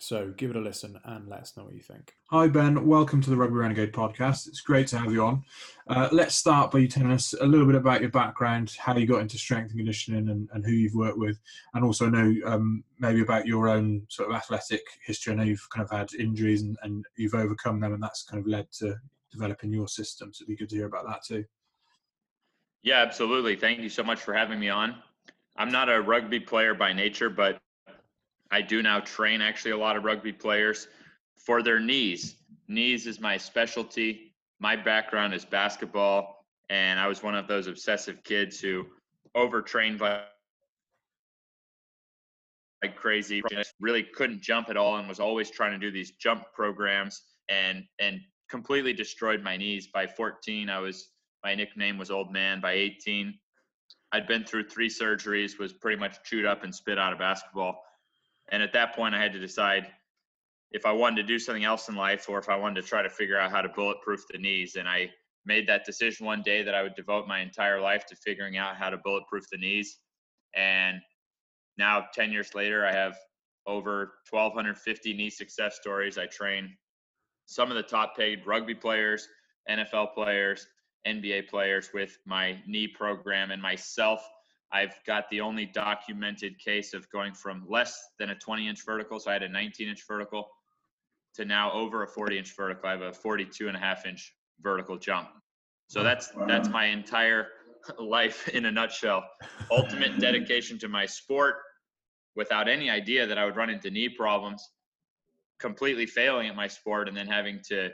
[0.00, 2.14] So give it a listen and let us know what you think.
[2.30, 2.84] Hi, Ben.
[2.84, 4.48] Welcome to the Rugby Renegade podcast.
[4.48, 5.44] It's great to have you on.
[5.88, 9.06] Uh, let's start by you telling us a little bit about your background, how you
[9.06, 11.38] got into strength and conditioning, and, and who you've worked with,
[11.74, 15.32] and also know um, maybe about your own sort of athletic history.
[15.32, 18.40] I know you've kind of had injuries and, and you've overcome them, and that's kind
[18.40, 18.96] of led to
[19.30, 20.32] developing your system.
[20.32, 21.44] So it'd be good to hear about that too.
[22.82, 23.56] Yeah, absolutely.
[23.56, 24.96] Thank you so much for having me on.
[25.56, 27.60] I'm not a rugby player by nature, but
[28.54, 30.86] I do now train actually a lot of rugby players
[31.34, 32.36] for their knees.
[32.68, 34.32] Knees is my specialty.
[34.60, 38.86] My background is basketball, and I was one of those obsessive kids who
[39.34, 40.22] overtrained like,
[42.80, 43.42] like crazy.
[43.80, 47.82] Really couldn't jump at all, and was always trying to do these jump programs, and
[47.98, 49.88] and completely destroyed my knees.
[49.92, 51.08] By 14, I was
[51.42, 52.60] my nickname was Old Man.
[52.60, 53.34] By 18,
[54.12, 57.80] I'd been through three surgeries, was pretty much chewed up and spit out of basketball
[58.50, 59.86] and at that point, I had to decide
[60.70, 63.02] if I wanted to do something else in life or if I wanted to try
[63.02, 64.76] to figure out how to bulletproof the knees.
[64.76, 65.10] And I
[65.46, 68.76] made that decision one day that I would devote my entire life to figuring out
[68.76, 69.98] how to bulletproof the knees.
[70.56, 71.00] And
[71.78, 73.16] now, 10 years later, I have
[73.66, 76.18] over 1,250 knee success stories.
[76.18, 76.76] I train
[77.46, 79.28] some of the top paid rugby players,
[79.70, 80.66] NFL players,
[81.06, 84.26] NBA players with my knee program and myself
[84.74, 89.20] I've got the only documented case of going from less than a 20 inch vertical.
[89.20, 90.48] So I had a 19 inch vertical
[91.36, 92.88] to now over a 40 inch vertical.
[92.88, 95.28] I have a 42 and a half inch vertical jump.
[95.86, 97.46] So that's that's my entire
[98.00, 99.22] life in a nutshell.
[99.70, 101.54] Ultimate dedication to my sport
[102.34, 104.68] without any idea that I would run into knee problems,
[105.60, 107.90] completely failing at my sport and then having to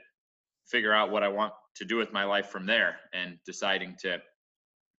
[0.67, 4.23] figure out what I want to do with my life from there and deciding to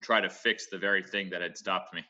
[0.01, 2.03] try to fix the very thing that had stopped me.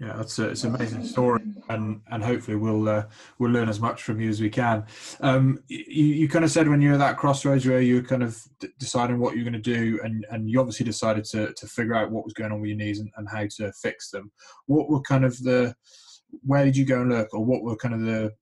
[0.00, 3.04] Yeah, that's a, it's an amazing story, and and hopefully we'll uh,
[3.38, 4.84] we'll learn as much from you as we can.
[5.20, 8.02] Um, you you kind of said when you were at that crossroads where you were
[8.02, 11.52] kind of d- deciding what you're going to do, and and you obviously decided to
[11.52, 14.10] to figure out what was going on with your knees and, and how to fix
[14.10, 14.32] them.
[14.66, 15.76] What were kind of the
[16.42, 18.32] where did you go and look, or what were kind of the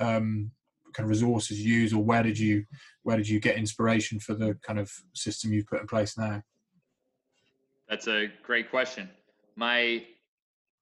[0.00, 0.50] um,
[0.94, 2.64] kind of resources used, or where did you
[3.02, 6.42] where did you get inspiration for the kind of system you've put in place now?
[7.94, 9.08] That's a great question.
[9.54, 10.04] My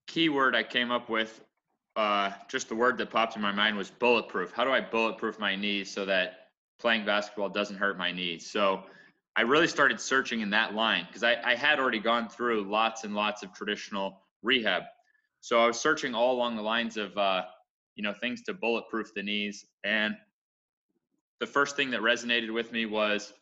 [0.07, 1.43] keyword I came up with,
[1.95, 4.51] uh, just the word that popped in my mind was bulletproof.
[4.51, 6.49] How do I bulletproof my knees so that
[6.81, 8.51] playing basketball doesn't hurt my knees?
[8.51, 8.85] So
[9.37, 13.05] I really started searching in that line because I, I had already gone through lots
[13.05, 14.85] and lots of traditional rehab.
[15.43, 17.43] So I was searching all along the lines of, uh,
[17.95, 19.67] you know, things to bulletproof the knees.
[19.85, 20.17] And
[21.41, 23.35] the first thing that resonated with me was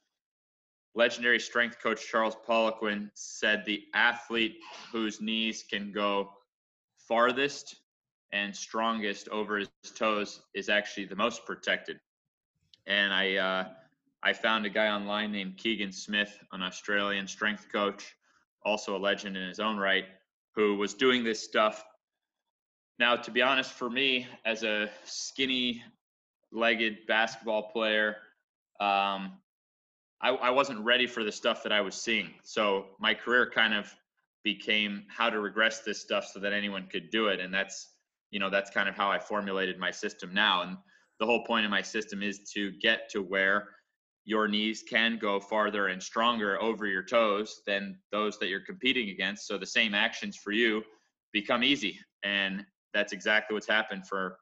[0.95, 4.57] legendary strength coach Charles Poliquin said the athlete
[4.93, 6.31] whose knees can go
[7.09, 7.77] farthest
[8.33, 11.99] and strongest over his toes is actually the most protected.
[12.87, 13.69] And I uh,
[14.23, 18.15] I found a guy online named Keegan Smith, an Australian strength coach,
[18.65, 20.05] also a legend in his own right,
[20.55, 21.85] who was doing this stuff.
[22.99, 25.83] Now, to be honest, for me as a skinny
[26.53, 28.17] legged basketball player,
[28.79, 29.39] um,
[30.23, 32.31] I, I wasn't ready for the stuff that I was seeing.
[32.43, 33.93] So my career kind of
[34.45, 37.41] became how to regress this stuff so that anyone could do it.
[37.41, 37.95] And that's,
[38.31, 40.63] you know, that's kind of how I formulated my system now.
[40.63, 40.77] And
[41.19, 43.69] the whole point of my system is to get to where
[44.25, 49.11] your knees can go farther and stronger over your toes than those that you're competing
[49.11, 49.47] against.
[49.47, 50.83] So the same actions for you
[51.33, 51.99] become easy.
[52.23, 54.37] And that's exactly what's happened for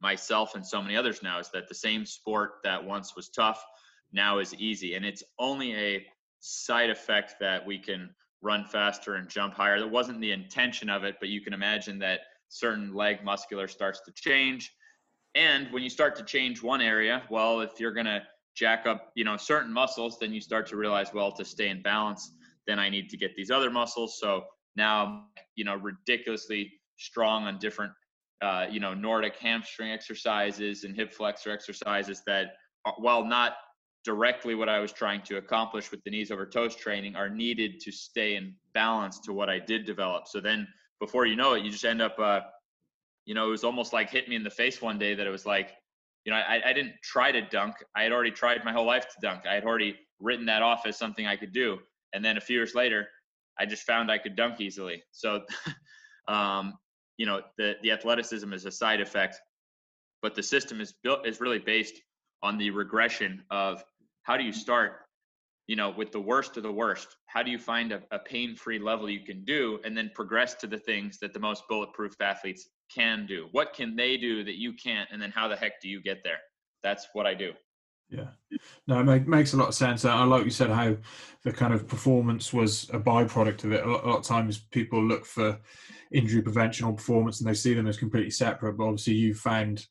[0.00, 3.64] myself and so many others now is that the same sport that once was tough
[4.12, 4.94] now is easy.
[4.94, 6.06] And it's only a
[6.40, 8.10] side effect that we can
[8.42, 9.78] run faster and jump higher.
[9.78, 14.00] That wasn't the intention of it, but you can imagine that certain leg muscular starts
[14.06, 14.72] to change.
[15.34, 18.22] And when you start to change one area, well, if you're going to
[18.54, 21.80] jack up, you know, certain muscles, then you start to realize, well, to stay in
[21.80, 22.32] balance,
[22.66, 24.18] then I need to get these other muscles.
[24.20, 24.44] So
[24.76, 27.92] now, you know, ridiculously strong on different,
[28.42, 33.54] uh, you know, Nordic hamstring exercises and hip flexor exercises that, are, while not
[34.04, 37.80] directly what I was trying to accomplish with the knees over toes training, are needed
[37.80, 40.26] to stay in balance to what I did develop.
[40.26, 40.66] So then,
[41.00, 42.40] before you know it, you just end up, uh,
[43.24, 45.30] you know, it was almost like hit me in the face one day that it
[45.30, 45.72] was like,
[46.24, 47.74] you know, I, I didn't try to dunk.
[47.96, 49.42] I had already tried my whole life to dunk.
[49.46, 51.78] I had already written that off as something I could do.
[52.12, 53.08] And then a few years later,
[53.58, 55.02] I just found I could dunk easily.
[55.10, 55.42] So,
[56.28, 56.74] um,
[57.16, 59.40] you know, the the athleticism is a side effect,
[60.22, 62.00] but the system is built is really based
[62.42, 63.84] on the regression of
[64.22, 64.92] how do you start,
[65.66, 67.16] you know, with the worst of the worst.
[67.26, 70.66] How do you find a, a pain-free level you can do, and then progress to
[70.66, 73.48] the things that the most bulletproof athletes can do?
[73.52, 75.08] What can they do that you can't?
[75.12, 76.38] And then how the heck do you get there?
[76.82, 77.52] That's what I do.
[78.12, 78.28] Yeah,
[78.86, 80.04] no, it make, makes a lot of sense.
[80.04, 80.96] I like you said how
[81.44, 83.86] the kind of performance was a byproduct of it.
[83.86, 85.58] A lot, a lot, of times people look for
[86.12, 88.76] injury prevention or performance and they see them as completely separate.
[88.76, 89.86] But obviously, you found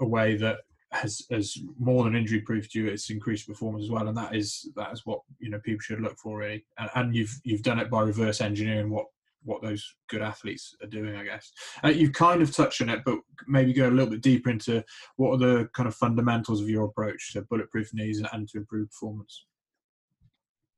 [0.00, 0.60] a way that
[0.92, 2.86] has has more than injury proofed you.
[2.86, 6.00] It's increased performance as well, and that is that is what you know people should
[6.00, 6.64] look for really.
[6.78, 9.06] And, and you've you've done it by reverse engineering what
[9.42, 11.52] what those good athletes are doing, I guess.
[11.82, 14.84] Uh, you've kind of touched on it, but maybe go a little bit deeper into
[15.16, 18.90] what are the kind of fundamentals of your approach to bulletproof knees and to improve
[18.90, 19.46] performance.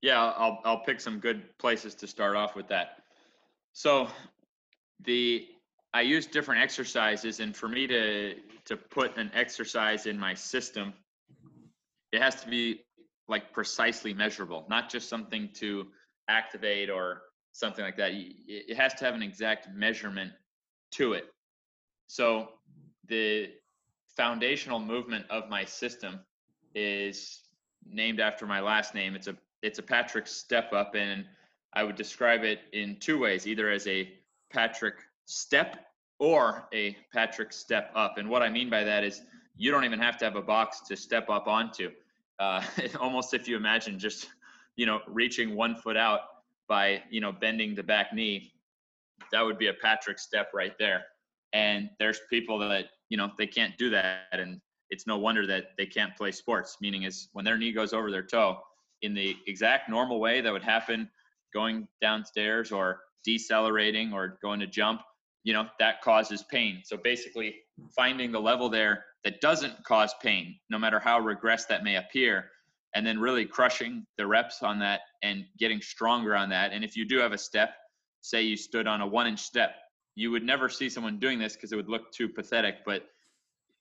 [0.00, 3.02] Yeah, I'll I'll pick some good places to start off with that.
[3.72, 4.08] So,
[5.04, 5.46] the
[5.94, 8.34] I use different exercises, and for me to
[8.64, 10.94] to put an exercise in my system,
[12.12, 12.84] it has to be
[13.28, 15.86] like precisely measurable, not just something to
[16.28, 17.22] activate or
[17.52, 18.12] something like that.
[18.14, 20.32] It has to have an exact measurement
[20.92, 21.26] to it.
[22.06, 22.48] So
[23.08, 23.50] the
[24.16, 26.20] foundational movement of my system
[26.74, 27.40] is
[27.86, 29.14] named after my last name.
[29.14, 31.26] It's a it's a Patrick step up, and
[31.74, 34.10] I would describe it in two ways: either as a
[34.50, 34.96] Patrick
[35.32, 35.87] step
[36.19, 38.19] or a Patrick step up.
[38.19, 39.23] And what I mean by that is
[39.56, 41.90] you don't even have to have a box to step up onto.
[42.38, 42.62] Uh,
[43.00, 44.29] almost if you imagine just
[44.76, 46.20] you know reaching one foot out
[46.69, 48.52] by you know bending the back knee
[49.31, 51.02] that would be a patrick step right there
[51.52, 55.70] and there's people that you know they can't do that and it's no wonder that
[55.76, 58.58] they can't play sports meaning is when their knee goes over their toe
[59.02, 61.08] in the exact normal way that would happen
[61.52, 65.02] going downstairs or decelerating or going to jump
[65.44, 67.56] you know that causes pain so basically
[67.94, 72.50] finding the level there that doesn't cause pain no matter how regressed that may appear
[72.94, 76.72] and then really crushing the reps on that and getting stronger on that.
[76.72, 77.74] And if you do have a step,
[78.20, 79.74] say you stood on a one inch step,
[80.14, 82.84] you would never see someone doing this because it would look too pathetic.
[82.84, 83.06] But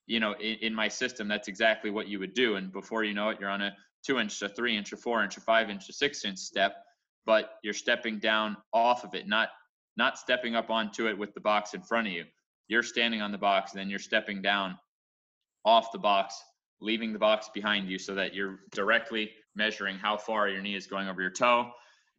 [0.08, 2.56] you know, in, in, my system, that's exactly what you would do.
[2.56, 5.24] And before you know it, you're on a two inch, a three inch, a four
[5.24, 6.76] inch, a five inch, a six inch step,
[7.26, 9.50] but you're stepping down off of it, not
[9.98, 12.26] not stepping up onto it with the box in front of you.
[12.68, 14.78] You're standing on the box, then you're stepping down
[15.66, 16.42] off the box
[16.82, 20.88] leaving the box behind you so that you're directly measuring how far your knee is
[20.88, 21.70] going over your toe.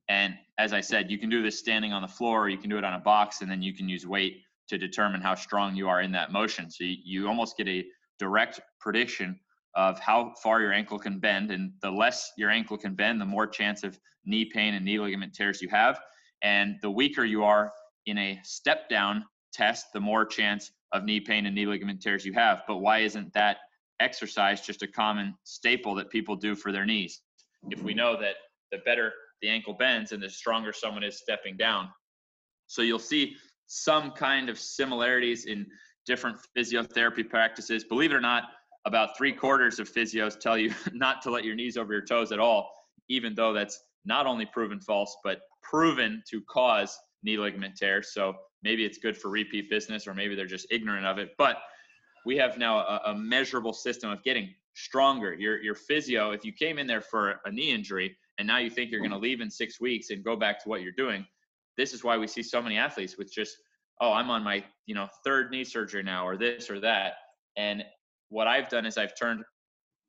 [0.09, 2.71] And as I said, you can do this standing on the floor, or you can
[2.71, 5.75] do it on a box, and then you can use weight to determine how strong
[5.75, 6.71] you are in that motion.
[6.71, 7.85] So you, you almost get a
[8.19, 9.39] direct prediction
[9.75, 11.51] of how far your ankle can bend.
[11.51, 14.99] And the less your ankle can bend, the more chance of knee pain and knee
[14.99, 16.01] ligament tears you have.
[16.43, 17.73] And the weaker you are
[18.07, 22.25] in a step down test, the more chance of knee pain and knee ligament tears
[22.25, 22.63] you have.
[22.67, 23.59] But why isn't that
[24.03, 27.21] exercise just a common staple that people do for their knees.
[27.71, 28.35] If we know that
[28.71, 31.89] the better the ankle bends and the stronger someone is stepping down.
[32.69, 35.67] So you'll see some kind of similarities in
[36.07, 37.83] different physiotherapy practices.
[37.85, 38.45] Believe it or not,
[38.85, 42.31] about three quarters of physios tell you not to let your knees over your toes
[42.31, 42.71] at all,
[43.09, 48.03] even though that's not only proven false, but proven to cause knee ligament tear.
[48.03, 51.31] So maybe it's good for repeat business, or maybe they're just ignorant of it.
[51.39, 51.59] But
[52.25, 55.35] we have now a, a measurable system of getting stronger.
[55.35, 58.71] Your your physio, if you came in there for a knee injury and now you
[58.71, 61.27] think you're going to leave in six weeks and go back to what you're doing,
[61.77, 63.57] this is why we see so many athletes with just,
[64.01, 67.15] oh, I'm on my, you know, third knee surgery now or this or that.
[67.57, 67.85] And
[68.31, 69.45] what I've done is I've turned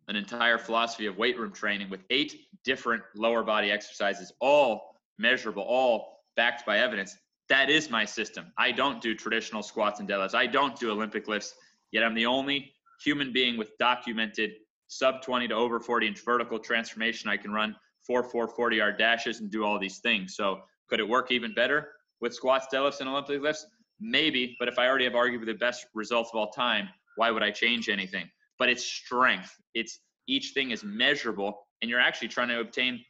[0.07, 5.63] an entire philosophy of weight room training with eight different lower body exercises, all measurable,
[5.63, 7.15] all backed by evidence.
[7.50, 8.51] That is my system.
[8.58, 10.34] I don't do traditional squats and deadlifts.
[10.34, 11.53] I don't do Olympic lifts,
[11.91, 12.72] yet I'm the only
[13.03, 14.51] human being with documented
[14.88, 17.29] sub 20 to over 40 inch vertical transformation.
[17.29, 20.36] I can run four, four, 40 yard dashes and do all these things.
[20.36, 21.89] So could it work even better
[22.22, 23.65] with squats, deadlifts, and Olympic lifts?
[24.00, 27.43] Maybe, but if I already have arguably the best results of all time, why would
[27.43, 28.29] I change anything?
[28.60, 29.55] But it's strength.
[29.74, 33.03] It's each thing is measurable, and you're actually trying to obtain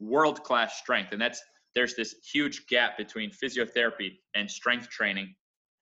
[0.00, 1.12] world class strength.
[1.12, 1.42] And that's
[1.74, 5.34] there's this huge gap between physiotherapy and strength training,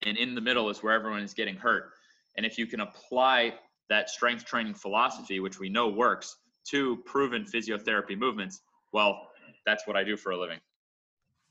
[0.02, 1.90] and in the middle is where everyone is getting hurt.
[2.36, 3.54] And if you can apply
[3.90, 6.36] that strength training philosophy, which we know works,
[6.70, 8.60] to proven physiotherapy movements,
[8.92, 9.28] well,
[9.66, 10.58] that's what I do for a living.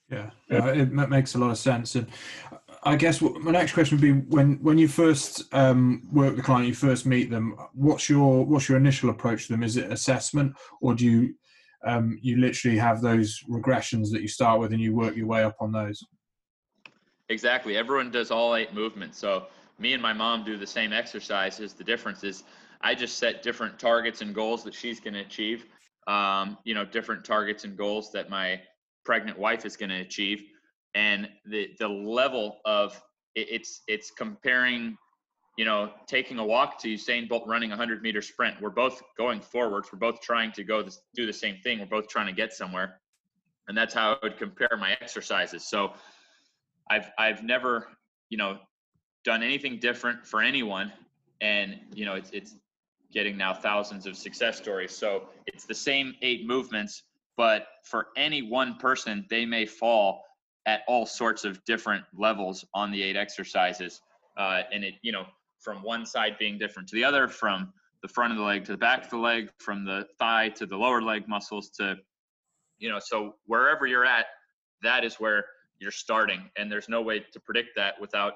[0.10, 1.96] Yeah, uh, it makes a lot of sense.
[1.96, 2.08] And
[2.84, 6.43] I guess my next question would be when when you first um, work with the
[6.43, 7.55] client, you first meet them.
[7.74, 9.63] What's your what's your initial approach to them?
[9.63, 11.36] Is it assessment, or do you
[11.85, 15.43] um, you literally have those regressions that you start with and you work your way
[15.43, 16.03] up on those?
[17.29, 17.77] Exactly.
[17.77, 19.17] Everyone does all eight movements.
[19.17, 19.47] So
[19.79, 21.73] me and my mom do the same exercises.
[21.73, 22.43] The difference is
[22.81, 25.65] I just set different targets and goals that she's going to achieve.
[26.07, 28.61] Um, you know, different targets and goals that my
[29.05, 30.43] pregnant wife is going to achieve
[30.95, 33.01] and the the level of
[33.35, 34.97] it, it's it's comparing
[35.57, 38.60] you know taking a walk to Usain Bolt running a 100 meter sprint.
[38.62, 39.89] We're both going forwards.
[39.91, 41.79] We're both trying to go this, do the same thing.
[41.79, 43.00] We're both trying to get somewhere.
[43.67, 45.65] And that's how I would compare my exercises.
[45.65, 45.93] So
[46.89, 47.88] I've I've never
[48.29, 48.60] you know
[49.24, 50.91] done anything different for anyone.
[51.41, 52.55] And you know it's it's
[53.12, 54.95] getting now thousands of success stories.
[54.95, 57.03] So it's the same eight movements
[57.36, 60.24] but for any one person, they may fall
[60.65, 64.01] at all sorts of different levels on the eight exercises.
[64.38, 65.25] Uh, and it, you know,
[65.63, 68.72] from one side being different to the other, from the front of the leg to
[68.72, 71.96] the back of the leg, from the thigh to the lower leg muscles to,
[72.77, 74.25] you know, so wherever you're at,
[74.82, 75.46] that is where
[75.79, 76.50] you're starting.
[76.58, 78.34] And there's no way to predict that without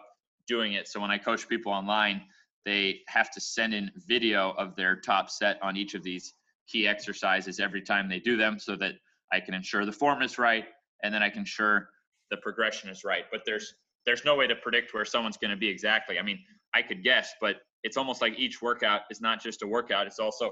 [0.48, 0.88] doing it.
[0.88, 2.22] So when I coach people online,
[2.66, 6.34] they have to send in video of their top set on each of these
[6.68, 8.94] key exercises every time they do them so that
[9.32, 10.66] I can ensure the form is right
[11.04, 11.90] and then I can ensure
[12.30, 13.26] the progression is right.
[13.32, 13.74] But there's
[14.06, 16.18] there's no way to predict where someone's going to be exactly.
[16.18, 16.40] I mean,
[16.78, 20.20] I could guess, but it's almost like each workout is not just a workout, it's
[20.20, 20.52] also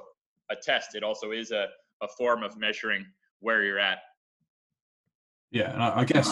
[0.49, 0.95] a test.
[0.95, 1.67] It also is a,
[2.01, 3.05] a form of measuring
[3.41, 3.99] where you're at.
[5.51, 6.29] Yeah, and I, I guess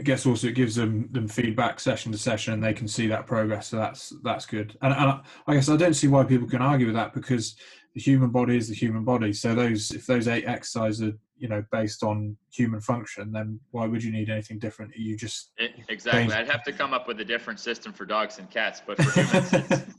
[0.00, 3.08] I guess also it gives them them feedback session to session, and they can see
[3.08, 3.66] that progress.
[3.66, 4.76] So that's that's good.
[4.80, 7.56] And, and I guess I don't see why people can argue with that because
[7.94, 9.32] the human body is the human body.
[9.32, 13.86] So those if those eight exercises are you know based on human function, then why
[13.86, 14.94] would you need anything different?
[14.96, 16.34] You just it, exactly.
[16.34, 19.12] I'd have to come up with a different system for dogs and cats, but for
[19.22, 19.94] humans, it's,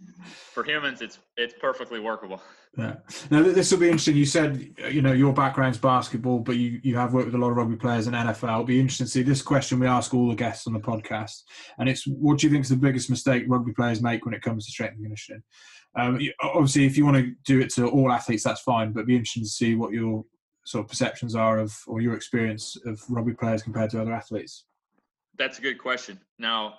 [0.54, 2.42] for humans, it's it's perfectly workable.
[2.78, 2.96] Yeah.
[3.32, 4.16] Now this will be interesting.
[4.16, 7.40] You said uh, you know your background's basketball, but you you have worked with a
[7.40, 8.50] lot of rugby players in NFL.
[8.50, 11.44] It'll be interesting to see this question we ask all the guests on the podcast,
[11.80, 14.42] and it's what do you think is the biggest mistake rugby players make when it
[14.42, 15.44] comes to strength and conditioning?
[15.96, 18.92] Um, obviously, if you want to do it to all athletes, that's fine.
[18.92, 20.24] But be interesting to see what your
[20.66, 24.66] sort of perceptions are of or your experience of rugby players compared to other athletes.
[25.38, 26.20] That's a good question.
[26.38, 26.76] Now,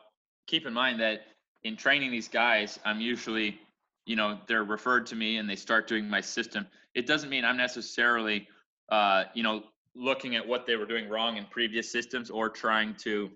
[0.46, 1.22] keep in mind that
[1.64, 3.58] in training these guys, I'm usually,
[4.06, 6.66] you know, they're referred to me and they start doing my system.
[6.94, 8.46] It doesn't mean I'm necessarily,
[8.90, 9.64] uh, you know,
[9.94, 13.30] looking at what they were doing wrong in previous systems or trying to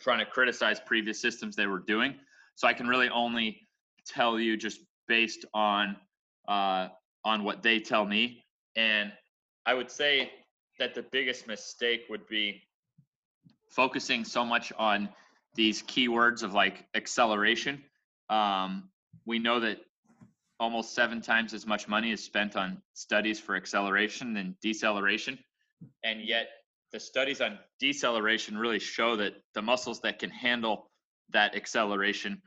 [0.00, 2.14] trying to criticize previous systems they were doing.
[2.56, 3.68] So I can really only
[4.06, 5.96] tell you just based on
[6.48, 6.88] uh,
[7.24, 8.44] on what they tell me.
[8.76, 9.12] And
[9.66, 10.30] I would say
[10.78, 12.62] that the biggest mistake would be
[13.68, 15.08] focusing so much on
[15.54, 17.82] these keywords of like acceleration.
[18.28, 18.88] Um,
[19.26, 19.78] we know that
[20.58, 25.38] almost seven times as much money is spent on studies for acceleration than deceleration.
[26.04, 26.48] And yet,
[26.92, 30.90] the studies on deceleration really show that the muscles that can handle
[31.30, 32.40] that acceleration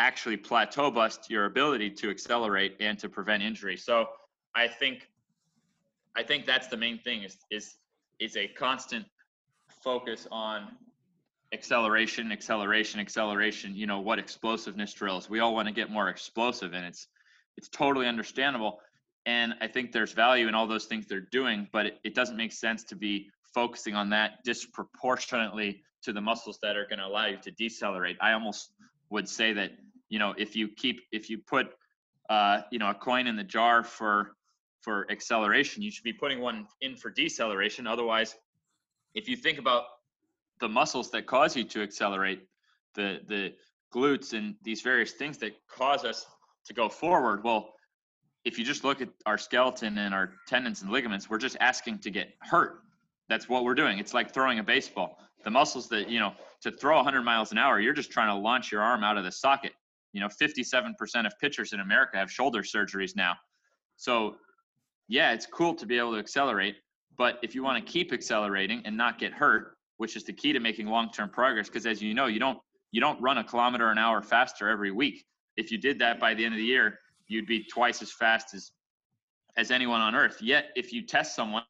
[0.00, 3.76] actually plateau bust your ability to accelerate and to prevent injury.
[3.76, 4.06] So
[4.54, 5.08] I think
[6.16, 7.76] I think that's the main thing is is
[8.18, 9.04] is a constant
[9.84, 10.68] focus on
[11.52, 15.28] acceleration, acceleration, acceleration, you know, what explosiveness drills.
[15.28, 17.06] We all want to get more explosive and it's
[17.56, 18.80] it's totally understandable.
[19.26, 22.38] And I think there's value in all those things they're doing, but it, it doesn't
[22.38, 27.06] make sense to be focusing on that disproportionately to the muscles that are going to
[27.06, 28.16] allow you to decelerate.
[28.22, 28.72] I almost
[29.10, 29.72] would say that
[30.10, 31.68] you know if you keep if you put
[32.28, 34.36] uh, you know a coin in the jar for
[34.82, 38.36] for acceleration you should be putting one in for deceleration otherwise
[39.14, 39.84] if you think about
[40.60, 42.46] the muscles that cause you to accelerate,
[42.94, 43.54] the the
[43.92, 46.26] glutes and these various things that cause us
[46.66, 47.42] to go forward.
[47.42, 47.74] Well,
[48.44, 51.98] if you just look at our skeleton and our tendons and ligaments, we're just asking
[52.00, 52.82] to get hurt.
[53.28, 53.98] That's what we're doing.
[53.98, 55.18] It's like throwing a baseball.
[55.42, 58.34] The muscles that, you know, to throw 100 miles an hour, you're just trying to
[58.34, 59.72] launch your arm out of the socket.
[60.12, 60.94] You know, 57%
[61.26, 63.34] of pitchers in America have shoulder surgeries now.
[63.96, 64.36] So,
[65.08, 66.76] yeah, it's cool to be able to accelerate,
[67.16, 70.52] but if you want to keep accelerating and not get hurt, which is the key
[70.52, 72.58] to making long-term progress because as you know, you don't
[72.92, 75.24] you don't run a kilometer an hour faster every week.
[75.56, 76.98] If you did that by the end of the year,
[77.28, 78.72] you'd be twice as fast as
[79.56, 80.40] as anyone on earth.
[80.40, 81.62] Yet if you test someone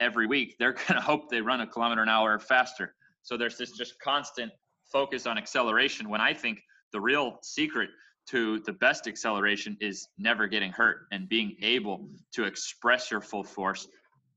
[0.00, 2.94] every week, they're going to hope they run a kilometer an hour faster.
[3.22, 4.50] So there's this just constant
[4.90, 6.60] focus on acceleration when I think
[6.92, 7.90] the real secret
[8.28, 13.42] to the best acceleration is never getting hurt and being able to express your full
[13.42, 13.88] force,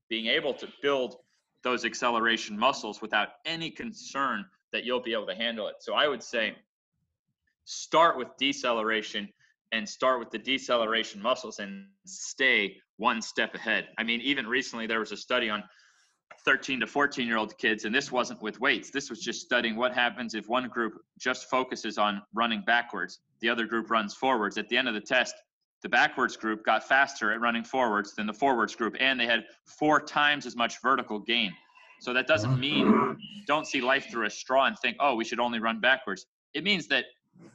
[0.09, 1.17] being able to build
[1.63, 5.75] those acceleration muscles without any concern that you'll be able to handle it.
[5.79, 6.55] So I would say
[7.65, 9.29] start with deceleration
[9.71, 13.87] and start with the deceleration muscles and stay one step ahead.
[13.97, 15.63] I mean, even recently there was a study on
[16.45, 18.91] 13 to 14 year old kids, and this wasn't with weights.
[18.91, 23.49] This was just studying what happens if one group just focuses on running backwards, the
[23.49, 24.57] other group runs forwards.
[24.57, 25.35] At the end of the test,
[25.81, 29.45] the backwards group got faster at running forwards than the forwards group, and they had
[29.65, 31.53] four times as much vertical gain.
[31.99, 35.39] So that doesn't mean don't see life through a straw and think, oh, we should
[35.39, 36.25] only run backwards.
[36.53, 37.05] It means that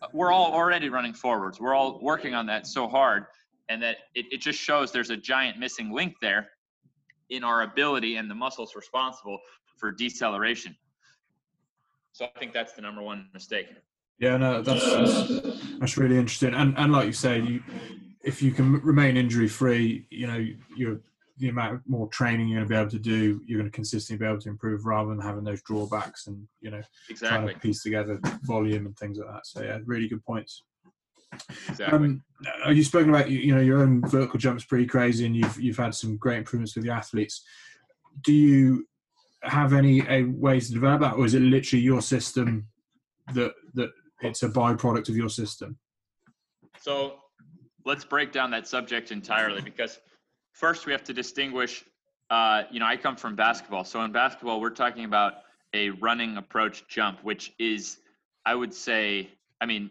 [0.03, 1.61] uh, we're all already running forwards.
[1.61, 3.27] We're all working on that so hard,
[3.69, 6.51] and that it, it just shows there's a giant missing link there
[7.31, 9.39] in our ability and the muscles responsible
[9.77, 10.77] for deceleration.
[12.13, 13.69] So I think that's the number one mistake.
[14.19, 16.55] Yeah, no, that's that's, that's really interesting.
[16.55, 17.63] And and like you say, you
[18.23, 20.45] if you can remain injury free, you know,
[20.77, 21.01] you're
[21.39, 23.75] the amount of more training you're going to be able to do, you're going to
[23.75, 27.39] consistently be able to improve rather than having those drawbacks and you know exactly.
[27.39, 29.47] trying to piece together volume and things like that.
[29.47, 30.65] So yeah, really good points.
[31.69, 31.86] Exactly.
[31.86, 32.23] Um,
[32.64, 35.76] are you spoken about you know your own vertical jumps pretty crazy, and you've you've
[35.76, 37.45] had some great improvements with the athletes.
[38.23, 38.86] Do you
[39.43, 42.66] have any a ways to develop that, or is it literally your system
[43.34, 43.90] that that
[44.23, 45.78] it's a byproduct of your system?
[46.78, 47.16] So
[47.84, 49.99] let's break down that subject entirely because
[50.52, 51.84] first we have to distinguish.
[52.30, 55.34] Uh, you know, I come from basketball, so in basketball we're talking about
[55.75, 57.99] a running approach jump, which is,
[58.45, 59.90] I would say, I mean,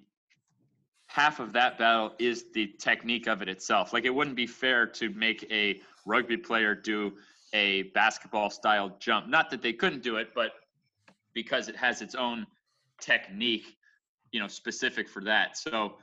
[1.09, 3.93] half of that battle is the technique of it itself.
[3.93, 7.13] Like it wouldn't be fair to make a rugby player do
[7.53, 9.27] a basketball style jump.
[9.27, 10.51] Not that they couldn't do it, but
[11.33, 12.45] because it has its own
[13.01, 13.75] technique,
[14.31, 15.57] you know, specific for that.
[15.57, 15.95] So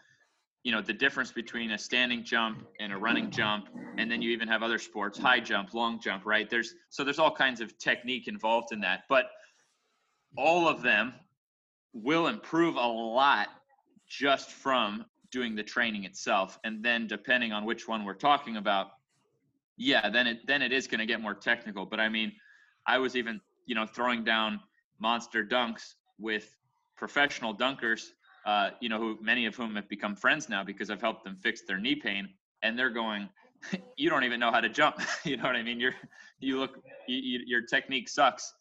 [0.64, 4.31] you know the difference between a standing jump and a running jump and then you
[4.31, 7.79] even have other sports high jump long jump right there's so there's all kinds of
[7.79, 9.27] technique involved in that but
[10.37, 11.14] all of them
[11.92, 13.47] will improve a lot
[14.09, 18.92] just from doing the training itself and then depending on which one we're talking about
[19.77, 22.33] yeah then it then it is going to get more technical but i mean
[22.87, 24.61] i was even you know throwing down
[25.01, 26.57] monster dunks with
[26.97, 28.11] professional dunkers
[28.47, 31.37] uh, you know, who many of whom have become friends now because I've helped them
[31.42, 32.29] fix their knee pain,
[32.62, 33.29] and they're going,
[33.97, 35.81] "You don't even know how to jump." you know what I mean?
[35.81, 35.97] You're,
[36.38, 38.55] you look, you, you, your technique sucks,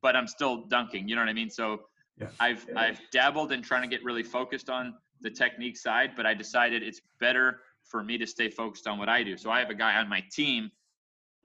[0.00, 1.06] but I'm still dunking.
[1.06, 1.50] You know what I mean?
[1.50, 1.82] So
[2.20, 2.28] yeah.
[2.40, 6.34] I've I've dabbled in trying to get really focused on the technique side, but I
[6.34, 9.36] decided it's better for me to stay focused on what I do.
[9.36, 10.70] So I have a guy on my team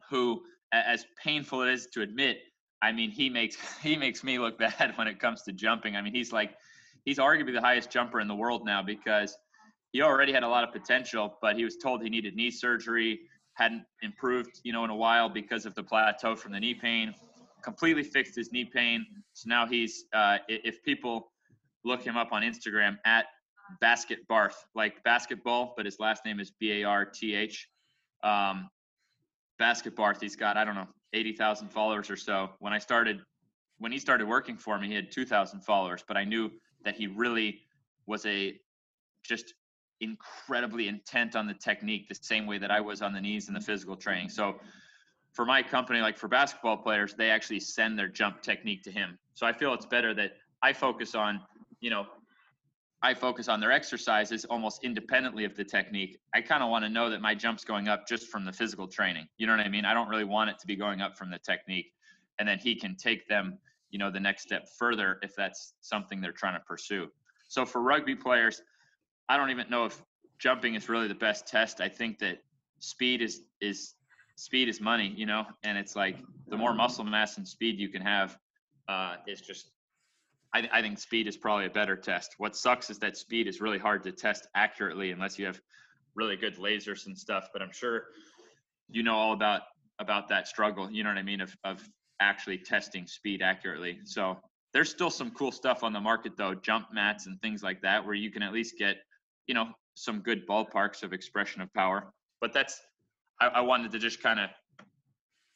[0.09, 0.41] who,
[0.73, 2.39] as painful it is to admit,
[2.81, 5.95] I mean, he makes he makes me look bad when it comes to jumping.
[5.95, 6.55] I mean, he's like
[7.05, 9.37] he's arguably the highest jumper in the world now because
[9.91, 13.19] he already had a lot of potential, but he was told he needed knee surgery,
[13.53, 17.13] hadn't improved, you know, in a while because of the plateau from the knee pain.
[17.63, 19.05] Completely fixed his knee pain.
[19.33, 21.31] So now he's, uh, if people
[21.83, 23.25] look him up on Instagram at
[23.79, 27.67] Basket Barth, like basketball, but his last name is B A R T H.
[28.23, 28.69] Um,
[29.57, 32.49] Basket Barth, he's got, I don't know, 80,000 followers or so.
[32.59, 33.21] When I started,
[33.77, 36.51] when he started working for me, he had 2,000 followers, but I knew
[36.83, 37.61] that he really
[38.07, 38.59] was a
[39.23, 39.53] just
[39.99, 43.53] incredibly intent on the technique the same way that I was on the knees in
[43.53, 44.29] the physical training.
[44.29, 44.59] So
[45.33, 49.17] for my company, like for basketball players, they actually send their jump technique to him.
[49.33, 51.41] So I feel it's better that I focus on,
[51.79, 52.05] you know,
[53.03, 56.19] I focus on their exercises almost independently of the technique.
[56.35, 58.87] I kind of want to know that my jump's going up just from the physical
[58.87, 59.27] training.
[59.37, 59.85] You know what I mean?
[59.85, 61.91] I don't really want it to be going up from the technique.
[62.37, 63.57] And then he can take them
[63.91, 67.07] you know the next step further if that's something they're trying to pursue
[67.47, 68.61] so for rugby players
[69.29, 70.01] i don't even know if
[70.39, 72.37] jumping is really the best test i think that
[72.79, 73.93] speed is is
[74.41, 77.89] speed is money you know and it's like the more muscle mass and speed you
[77.89, 78.37] can have
[78.89, 79.71] uh, is just
[80.53, 82.35] I, I, think speed is probably a better test.
[82.37, 85.61] What sucks is that speed is really hard to test accurately unless you have
[86.15, 87.49] really good lasers and stuff.
[87.53, 88.07] But I'm sure
[88.89, 89.61] you know all about
[89.99, 90.91] about that struggle.
[90.91, 91.87] You know what I mean of of
[92.19, 93.99] actually testing speed accurately.
[94.03, 94.39] So
[94.73, 98.03] there's still some cool stuff on the market though, jump mats and things like that,
[98.03, 98.97] where you can at least get
[99.47, 102.11] you know some good ballparks of expression of power.
[102.41, 102.81] But that's
[103.41, 104.49] I, I wanted to just kind of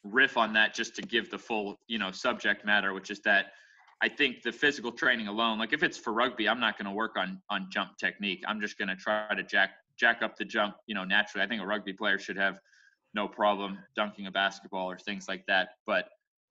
[0.04, 3.46] riff on that just to give the full you know subject matter, which is that
[4.02, 6.92] I think the physical training alone, like if it's for rugby, I'm not going to
[6.92, 8.42] work on on jump technique.
[8.46, 11.44] I'm just going to try to jack jack up the jump, you know, naturally.
[11.44, 12.58] I think a rugby player should have
[13.14, 15.68] no problem dunking a basketball or things like that.
[15.86, 16.08] But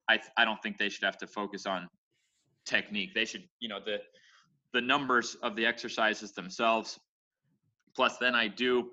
[0.10, 1.88] I I don't think they should have to focus on
[2.66, 3.14] technique.
[3.14, 4.00] They should, you know, the
[4.74, 7.00] the numbers of the exercises themselves.
[7.96, 8.90] Plus, then I do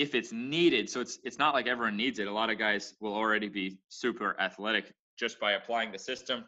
[0.00, 0.88] if it's needed.
[0.88, 2.26] So it's it's not like everyone needs it.
[2.26, 6.44] A lot of guys will already be super athletic just by applying the system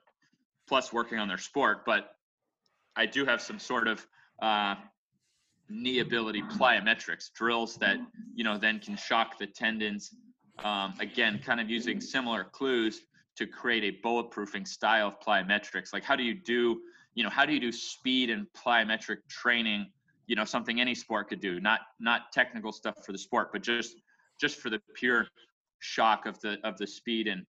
[0.66, 1.84] plus working on their sport.
[1.84, 2.16] But
[2.96, 4.06] I do have some sort of
[4.40, 4.76] uh,
[5.68, 7.98] knee ability plyometrics drills that
[8.34, 10.14] you know then can shock the tendons.
[10.64, 13.02] Um, again, kind of using similar clues
[13.36, 15.92] to create a bulletproofing style of plyometrics.
[15.92, 16.80] Like how do you do
[17.14, 19.90] you know how do you do speed and plyometric training?
[20.26, 23.62] You know something any sport could do, not not technical stuff for the sport, but
[23.62, 23.96] just
[24.40, 25.26] just for the pure
[25.80, 27.44] shock of the of the speed and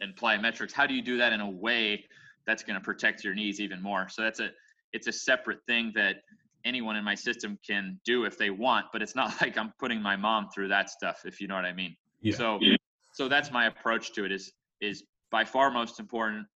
[0.00, 0.72] and plyometrics.
[0.72, 2.04] How do you do that in a way
[2.46, 4.08] that's going to protect your knees even more.
[4.08, 4.50] So that's a
[4.92, 6.16] it's a separate thing that
[6.64, 10.00] anyone in my system can do if they want, but it's not like I'm putting
[10.00, 11.96] my mom through that stuff, if you know what I mean.
[12.20, 12.34] Yeah.
[12.36, 12.76] So yeah.
[13.12, 16.46] so that's my approach to it is is by far most important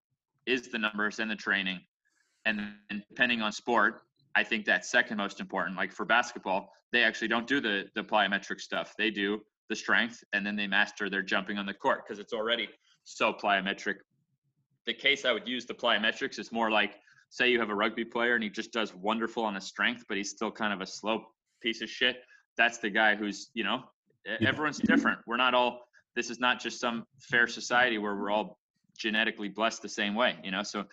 [0.46, 1.80] is the numbers and the training.
[2.44, 2.58] And
[2.88, 4.02] then depending on sport,
[4.34, 5.76] I think that's second most important.
[5.76, 8.94] Like for basketball, they actually don't do the the plyometric stuff.
[8.98, 12.32] They do the strength and then they master their jumping on the court because it's
[12.32, 12.68] already
[13.04, 13.96] so plyometric
[14.88, 16.94] the case I would use the plyometrics is more like
[17.28, 20.16] say you have a rugby player and he just does wonderful on his strength, but
[20.16, 21.26] he's still kind of a slow
[21.62, 22.22] piece of shit.
[22.56, 23.82] That's the guy who's, you know,
[24.24, 24.48] yeah.
[24.48, 25.18] everyone's different.
[25.26, 25.82] We're not all,
[26.16, 28.58] this is not just some fair society where we're all
[28.96, 30.62] genetically blessed the same way, you know?
[30.62, 30.84] So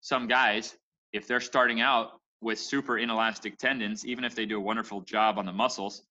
[0.00, 0.74] some guys,
[1.12, 5.38] if they're starting out with super inelastic tendons, even if they do a wonderful job
[5.38, 6.02] on the muscles,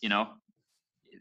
[0.00, 0.28] you know,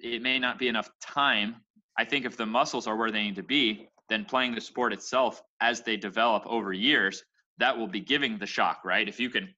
[0.02, 1.58] it may not be enough time.
[1.98, 4.92] I think if the muscles are where they need to be, then playing the sport
[4.92, 7.24] itself as they develop over years
[7.58, 9.08] that will be giving the shock right?
[9.08, 9.54] If you can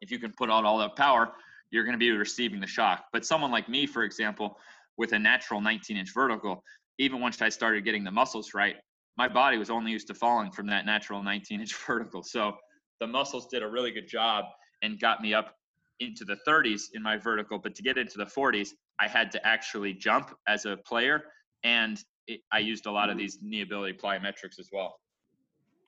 [0.00, 1.32] if you can put out all that power
[1.70, 3.06] you're going to be receiving the shock.
[3.12, 4.58] But someone like me for example
[4.98, 6.62] with a natural 19 inch vertical
[6.98, 8.76] even once i started getting the muscles right
[9.16, 12.22] my body was only used to falling from that natural 19 inch vertical.
[12.22, 12.56] So
[13.02, 14.44] the muscles did a really good job
[14.82, 15.56] and got me up
[16.00, 19.46] into the 30s in my vertical but to get into the 40s i had to
[19.46, 21.22] actually jump as a player
[21.64, 24.98] and it, I used a lot of these knee ability plyometrics as well.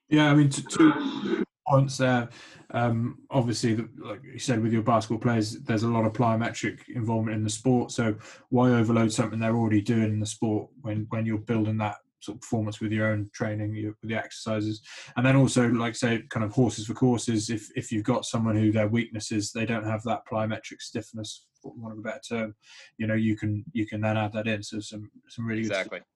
[0.08, 2.28] Yeah, I mean, two points there.
[2.70, 6.80] Um, obviously, the, like you said, with your basketball players, there's a lot of plyometric
[6.94, 7.90] involvement in the sport.
[7.90, 8.16] So
[8.50, 12.36] why overload something they're already doing in the sport when when you're building that sort
[12.36, 14.82] of performance with your own training, your, with the exercises,
[15.16, 17.50] and then also, like say, kind of horses for courses.
[17.50, 21.72] If if you've got someone who their weaknesses, they don't have that plyometric stiffness, for
[21.76, 22.54] want of a better term,
[22.98, 24.62] you know, you can you can then add that in.
[24.62, 25.98] So some some really exactly.
[25.98, 26.06] Good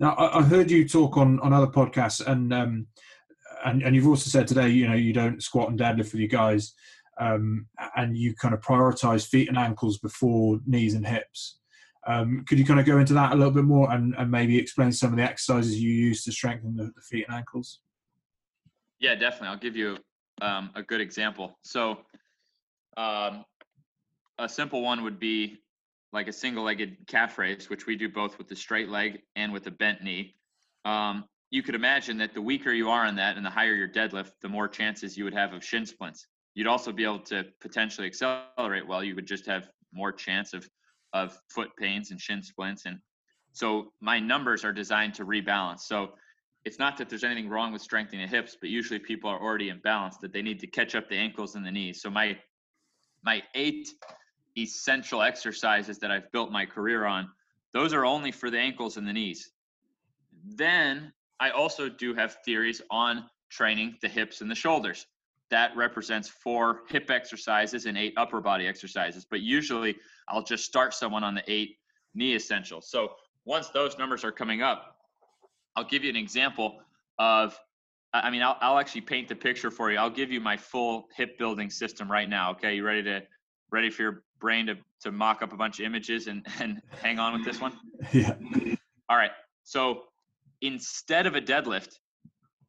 [0.00, 2.86] now, I, I heard you talk on, on other podcasts, and um,
[3.64, 6.28] and and you've also said today, you know, you don't squat and deadlift with you
[6.28, 6.74] guys,
[7.18, 11.58] um, and you kind of prioritize feet and ankles before knees and hips.
[12.06, 14.58] Um, could you kind of go into that a little bit more and, and maybe
[14.58, 17.80] explain some of the exercises you use to strengthen the, the feet and ankles?
[19.00, 19.48] Yeah, definitely.
[19.48, 19.98] I'll give you
[20.42, 21.58] um, a good example.
[21.62, 21.98] So,
[22.96, 23.44] um,
[24.38, 25.58] a simple one would be
[26.12, 29.64] like a single-legged calf raise, which we do both with the straight leg and with
[29.64, 30.36] the bent knee,
[30.84, 33.88] um, you could imagine that the weaker you are on that and the higher your
[33.88, 36.26] deadlift, the more chances you would have of shin splints.
[36.54, 39.02] You'd also be able to potentially accelerate well.
[39.02, 40.68] You would just have more chance of
[41.14, 42.84] of foot pains and shin splints.
[42.84, 42.98] And
[43.52, 45.80] so my numbers are designed to rebalance.
[45.80, 46.10] So
[46.64, 49.70] it's not that there's anything wrong with strengthening the hips, but usually people are already
[49.70, 52.02] imbalanced that they need to catch up the ankles and the knees.
[52.02, 52.36] So my
[53.22, 53.88] my eight
[54.58, 57.30] essential exercises that I've built my career on,
[57.72, 59.50] those are only for the ankles and the knees.
[60.44, 65.06] Then I also do have theories on training the hips and the shoulders.
[65.54, 69.24] That represents four hip exercises and eight upper body exercises.
[69.24, 69.94] But usually
[70.28, 71.76] I'll just start someone on the eight
[72.12, 72.90] knee essentials.
[72.90, 73.12] So
[73.44, 74.96] once those numbers are coming up,
[75.76, 76.80] I'll give you an example
[77.20, 77.56] of
[78.12, 79.98] I mean, I'll, I'll actually paint the picture for you.
[79.98, 82.50] I'll give you my full hip building system right now.
[82.52, 83.22] Okay, you ready to
[83.70, 87.20] ready for your brain to, to mock up a bunch of images and, and hang
[87.20, 87.78] on with this one?
[88.12, 88.34] Yeah.
[89.08, 89.30] All right.
[89.62, 90.02] So
[90.62, 92.00] instead of a deadlift,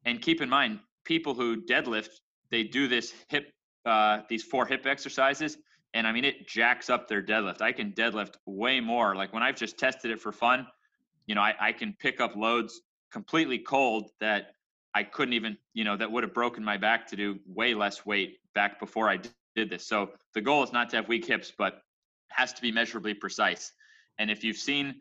[0.04, 2.10] and keep in mind, people who deadlift,
[2.50, 3.52] they do this hip,
[3.84, 5.58] uh, these four hip exercises,
[5.94, 7.62] and I mean it jacks up their deadlift.
[7.62, 9.14] I can deadlift way more.
[9.14, 10.66] Like when I've just tested it for fun,
[11.26, 12.80] you know, I, I can pick up loads
[13.12, 14.52] completely cold that
[14.94, 18.06] I couldn't even, you know, that would have broken my back to do way less
[18.06, 19.18] weight back before I
[19.54, 19.86] did this.
[19.86, 21.82] So the goal is not to have weak hips, but
[22.30, 23.72] has to be measurably precise.
[24.18, 24.94] And if you've seen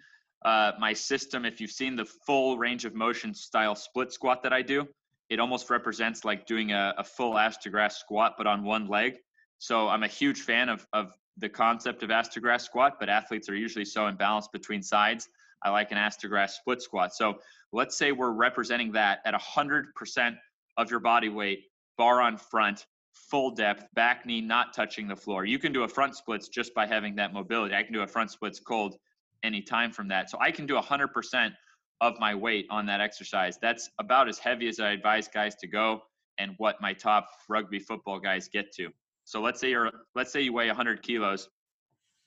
[0.43, 4.53] uh, my system, if you've seen the full range of motion style split squat that
[4.53, 4.87] I do,
[5.29, 8.87] it almost represents like doing a, a full ass to grass squat, but on one
[8.87, 9.17] leg.
[9.57, 13.09] So I'm a huge fan of, of the concept of ass to grass squat, but
[13.09, 15.27] athletes are usually so imbalanced between sides.
[15.63, 17.15] I like an ass to grass split squat.
[17.15, 17.39] So
[17.71, 20.37] let's say we're representing that at 100%
[20.77, 21.63] of your body weight,
[21.97, 25.45] bar on front, full depth, back knee not touching the floor.
[25.45, 27.73] You can do a front splits just by having that mobility.
[27.73, 28.97] I can do a front splits cold
[29.43, 30.29] anytime from that.
[30.29, 31.51] So I can do 100%
[32.01, 33.57] of my weight on that exercise.
[33.61, 36.01] That's about as heavy as I advise guys to go
[36.37, 38.89] and what my top rugby football guys get to.
[39.23, 41.49] So let's say you're let's say you weigh 100 kilos.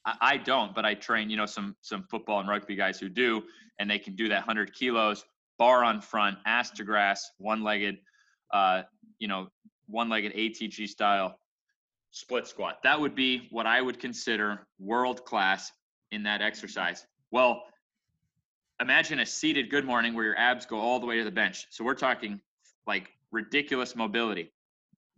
[0.04, 3.08] I, I don't, but I train you know some some football and rugby guys who
[3.08, 3.42] do,
[3.78, 5.24] and they can do that 100 kilos,
[5.58, 7.98] bar on front, ass to grass, one-legged,
[8.52, 8.82] uh,
[9.18, 9.48] you know,
[9.86, 11.38] one-legged ATG style
[12.10, 12.78] split squat.
[12.82, 15.70] That would be what I would consider world class
[16.10, 17.06] in that exercise.
[17.30, 17.62] Well,
[18.80, 21.66] imagine a seated good morning where your abs go all the way to the bench.
[21.70, 22.40] So we're talking
[22.86, 24.52] like ridiculous mobility.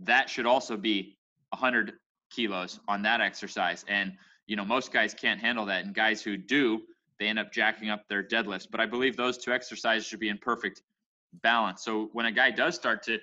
[0.00, 1.16] That should also be
[1.50, 1.92] 100
[2.30, 3.84] kilos on that exercise.
[3.88, 4.14] And,
[4.46, 5.84] you know, most guys can't handle that.
[5.84, 6.82] And guys who do,
[7.18, 8.66] they end up jacking up their deadlifts.
[8.70, 10.82] But I believe those two exercises should be in perfect
[11.42, 11.84] balance.
[11.84, 13.18] So when a guy does start to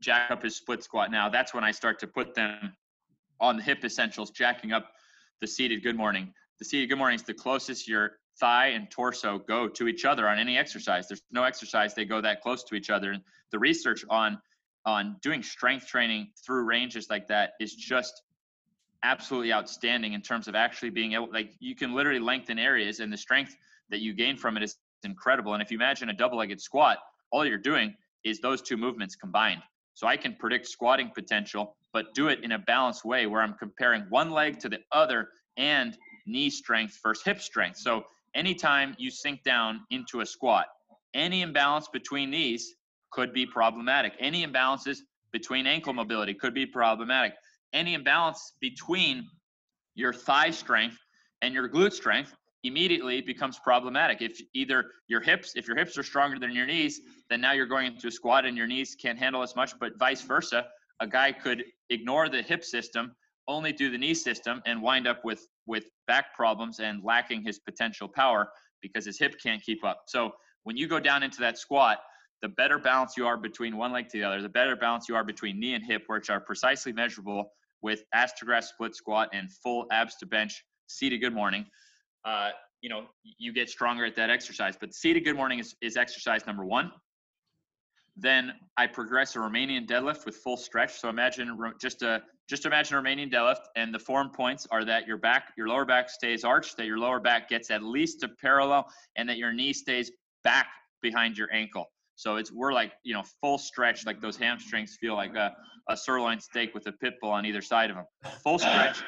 [0.00, 2.74] jack up his split squat now, that's when I start to put them
[3.40, 4.92] on the hip essentials, jacking up
[5.40, 6.32] the seated good morning.
[6.60, 10.28] The seated good morning is the closest your thigh and torso go to each other
[10.28, 11.08] on any exercise.
[11.08, 13.12] There's no exercise they go that close to each other.
[13.12, 14.38] And the research on
[14.86, 18.22] on doing strength training through ranges like that is just
[19.02, 23.12] absolutely outstanding in terms of actually being able like you can literally lengthen areas and
[23.12, 23.56] the strength
[23.90, 25.52] that you gain from it is incredible.
[25.52, 26.98] And if you imagine a double-legged squat,
[27.30, 27.94] all you're doing
[28.24, 29.62] is those two movements combined.
[29.92, 33.54] So I can predict squatting potential, but do it in a balanced way where I'm
[33.54, 37.78] comparing one leg to the other and knee strength versus hip strength.
[37.78, 40.66] So anytime you sink down into a squat,
[41.14, 42.74] any imbalance between these
[43.10, 44.14] could be problematic.
[44.18, 44.98] Any imbalances
[45.32, 47.34] between ankle mobility could be problematic.
[47.72, 49.24] Any imbalance between
[49.94, 50.98] your thigh strength
[51.42, 54.22] and your glute strength immediately becomes problematic.
[54.22, 57.66] If either your hips, if your hips are stronger than your knees, then now you're
[57.66, 60.66] going into a squat and your knees can't handle as much, but vice versa.
[61.00, 63.14] A guy could ignore the hip system,
[63.48, 67.58] only do the knee system, and wind up with with back problems and lacking his
[67.58, 68.48] potential power
[68.82, 70.02] because his hip can't keep up.
[70.06, 70.32] So
[70.64, 71.98] when you go down into that squat,
[72.42, 75.16] the better balance you are between one leg to the other, the better balance you
[75.16, 77.50] are between knee and hip, which are precisely measurable
[77.82, 78.02] with
[78.42, 81.66] grass split squat and full abs to bench seated good morning.
[82.24, 84.76] Uh, you know, you get stronger at that exercise.
[84.78, 86.92] But seated good morning is, is exercise number one.
[88.16, 91.00] Then I progress a Romanian deadlift with full stretch.
[91.00, 95.06] So imagine just a just imagine a Romanian deadlift, and the form points are that
[95.06, 98.28] your back, your lower back stays arched, that your lower back gets at least a
[98.28, 100.12] parallel, and that your knee stays
[100.44, 100.66] back
[101.00, 101.86] behind your ankle.
[102.16, 105.54] So it's we're like you know full stretch, like those hamstrings feel like a,
[105.88, 108.06] a sirloin steak with a pit bull on either side of them.
[108.42, 109.02] Full stretch.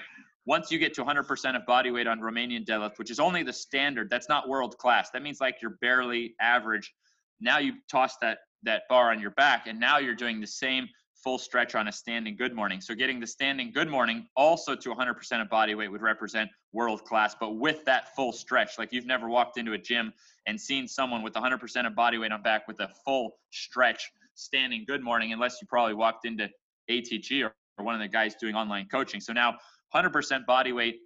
[0.47, 3.53] Once you get to 100% of body weight on Romanian deadlift, which is only the
[3.53, 5.11] standard, that's not world class.
[5.11, 6.95] That means like you're barely average.
[7.41, 10.89] Now you toss that that bar on your back, and now you're doing the same
[11.15, 12.81] full stretch on a standing good morning.
[12.81, 17.05] So getting the standing good morning also to 100% of body weight would represent world
[17.05, 20.13] class, but with that full stretch, like you've never walked into a gym
[20.47, 24.85] and seen someone with 100% of body weight on back with a full stretch standing
[24.87, 26.49] good morning, unless you probably walked into
[26.91, 29.21] ATG or, or one of the guys doing online coaching.
[29.21, 29.57] So now
[29.95, 31.01] 100% body weight,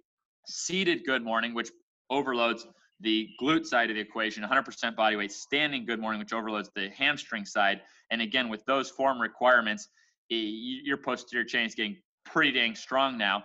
[0.45, 1.71] seated good morning, which
[2.09, 2.67] overloads
[3.01, 6.89] the glute side of the equation, 100% body weight, standing good morning, which overloads the
[6.89, 7.81] hamstring side.
[8.11, 9.89] And again, with those form requirements,
[10.29, 13.43] your posterior chain is getting pretty dang strong now,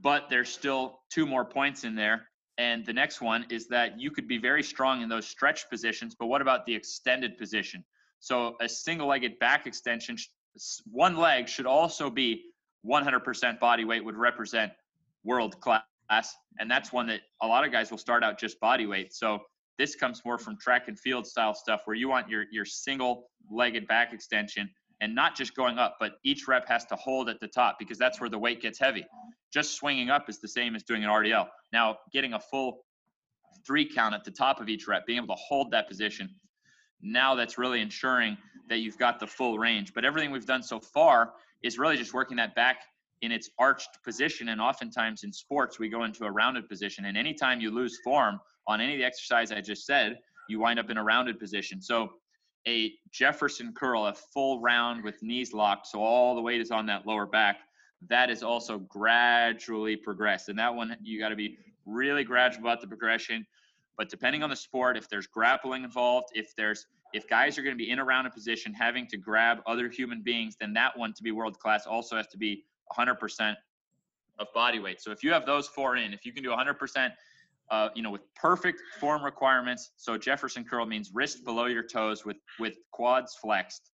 [0.00, 2.28] but there's still two more points in there.
[2.58, 6.14] And the next one is that you could be very strong in those stretch positions,
[6.18, 7.84] but what about the extended position?
[8.20, 10.16] So a single legged back extension,
[10.90, 12.44] one leg should also be
[12.86, 14.72] 100% body weight, would represent
[15.24, 15.82] world class.
[16.58, 19.12] And that's one that a lot of guys will start out just body weight.
[19.14, 19.40] So
[19.78, 23.30] this comes more from track and field style stuff where you want your, your single
[23.50, 24.68] legged back extension
[25.00, 27.98] and not just going up, but each rep has to hold at the top because
[27.98, 29.04] that's where the weight gets heavy.
[29.52, 31.48] Just swinging up is the same as doing an RDL.
[31.72, 32.84] Now, getting a full
[33.66, 36.30] three count at the top of each rep, being able to hold that position.
[37.04, 38.36] now that's really ensuring
[38.68, 39.92] that you've got the full range.
[39.92, 42.82] But everything we've done so far is really just working that back
[43.22, 44.48] in its arched position.
[44.50, 47.06] And oftentimes in sports, we go into a rounded position.
[47.06, 50.78] And anytime you lose form on any of the exercise I just said, you wind
[50.78, 51.80] up in a rounded position.
[51.80, 52.10] So
[52.68, 56.86] a Jefferson curl, a full round with knees locked, so all the weight is on
[56.86, 57.60] that lower back,
[58.08, 60.48] that is also gradually progressed.
[60.48, 63.46] And that one, you got to be really gradual about the progression.
[63.96, 67.76] But depending on the sport, if there's grappling involved, if there's if guys are going
[67.76, 71.12] to be in a rounded position having to grab other human beings, then that one
[71.12, 72.64] to be world class also has to be
[72.96, 73.54] 100%
[74.38, 75.00] of body weight.
[75.00, 77.12] So if you have those four in, if you can do 100%,
[77.70, 79.92] uh, you know, with perfect form requirements.
[79.96, 83.90] So Jefferson curl means wrist below your toes with with quads flexed.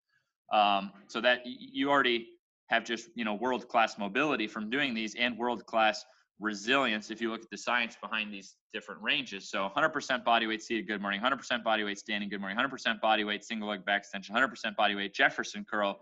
[0.52, 2.30] Um, so that you already
[2.68, 6.04] have just you know world class mobility from doing these and world class
[6.40, 9.50] resilience if you look at the science behind these different ranges.
[9.50, 13.24] So 100% body weight seated good morning, 100% body weight standing good morning, 100% body
[13.24, 16.00] weight single leg back extension, 100% body weight Jefferson curl.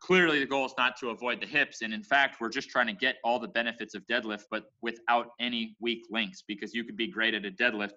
[0.00, 1.82] Clearly, the goal is not to avoid the hips.
[1.82, 5.30] And in fact, we're just trying to get all the benefits of deadlift, but without
[5.40, 7.92] any weak links because you could be great at a deadlift,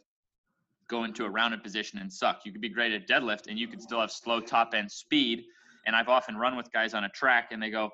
[0.87, 2.41] go into a rounded position and suck.
[2.43, 5.43] You could be great at deadlift and you could still have slow top end speed.
[5.85, 7.89] And I've often run with guys on a track and they go,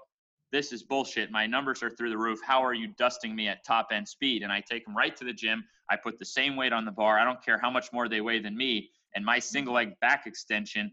[0.52, 1.30] this is bullshit.
[1.30, 2.40] My numbers are through the roof.
[2.44, 4.44] How are you dusting me at top end speed?
[4.44, 5.64] And I take them right to the gym.
[5.90, 7.20] I put the same weight on the bar.
[7.20, 8.90] I don't care how much more they weigh than me.
[9.16, 10.92] And my single leg back extension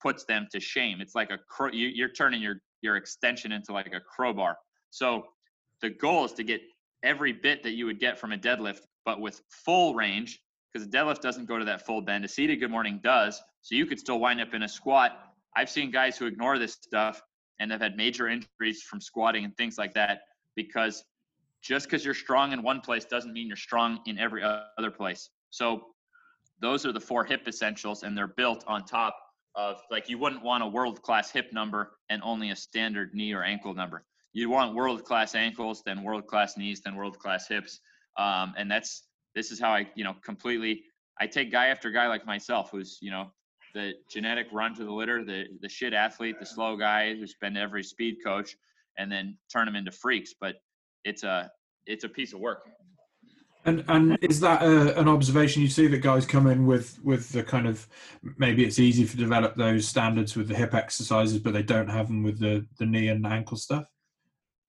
[0.00, 1.00] puts them to shame.
[1.00, 1.38] It's like a
[1.72, 4.56] you're turning your your extension into like a crowbar.
[4.90, 5.24] So
[5.82, 6.60] the goal is to get
[7.02, 10.40] every bit that you would get from a deadlift, but with full range,
[10.72, 12.24] because a deadlift doesn't go to that full bend.
[12.24, 13.40] A seated good morning does.
[13.62, 15.12] So you could still wind up in a squat.
[15.56, 17.22] I've seen guys who ignore this stuff
[17.58, 20.22] and have had major injuries from squatting and things like that
[20.56, 21.04] because
[21.62, 25.30] just because you're strong in one place doesn't mean you're strong in every other place.
[25.50, 25.82] So
[26.60, 29.16] those are the four hip essentials, and they're built on top
[29.54, 33.32] of like you wouldn't want a world class hip number and only a standard knee
[33.32, 34.04] or ankle number.
[34.32, 37.80] You want world class ankles, then world class knees, then world class hips,
[38.16, 40.84] um, and that's this is how I you know completely
[41.20, 43.32] I take guy after guy like myself who's you know
[43.74, 47.56] the genetic run to the litter, the the shit athlete, the slow guy who's been
[47.56, 48.56] every speed coach,
[48.98, 50.34] and then turn them into freaks.
[50.40, 50.56] But
[51.04, 51.50] it's a
[51.86, 52.68] it's a piece of work.
[53.64, 57.30] And and is that a, an observation you see that guys come in with with
[57.30, 57.86] the kind of
[58.38, 62.06] maybe it's easy to develop those standards with the hip exercises, but they don't have
[62.08, 63.84] them with the the knee and ankle stuff?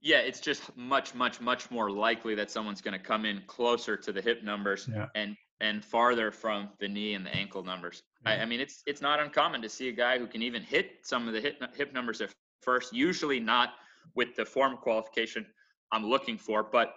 [0.01, 3.95] Yeah, it's just much much much more likely that someone's going to come in closer
[3.95, 5.08] to the hip numbers yeah.
[5.15, 8.01] and and farther from the knee and the ankle numbers.
[8.25, 10.97] I, I, mean, it's it's not uncommon to see a guy who can even hit
[11.04, 12.93] some of the hip hip numbers at first.
[12.93, 13.73] Usually not
[14.15, 15.45] with the form qualification
[15.91, 16.95] I'm looking for, but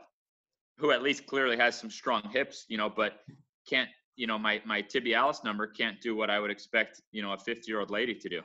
[0.79, 3.21] who at least clearly has some strong hips, you know, but
[3.69, 7.33] can't, you know, my my tibialis number can't do what I would expect, you know,
[7.33, 8.41] a 50 year old lady to do.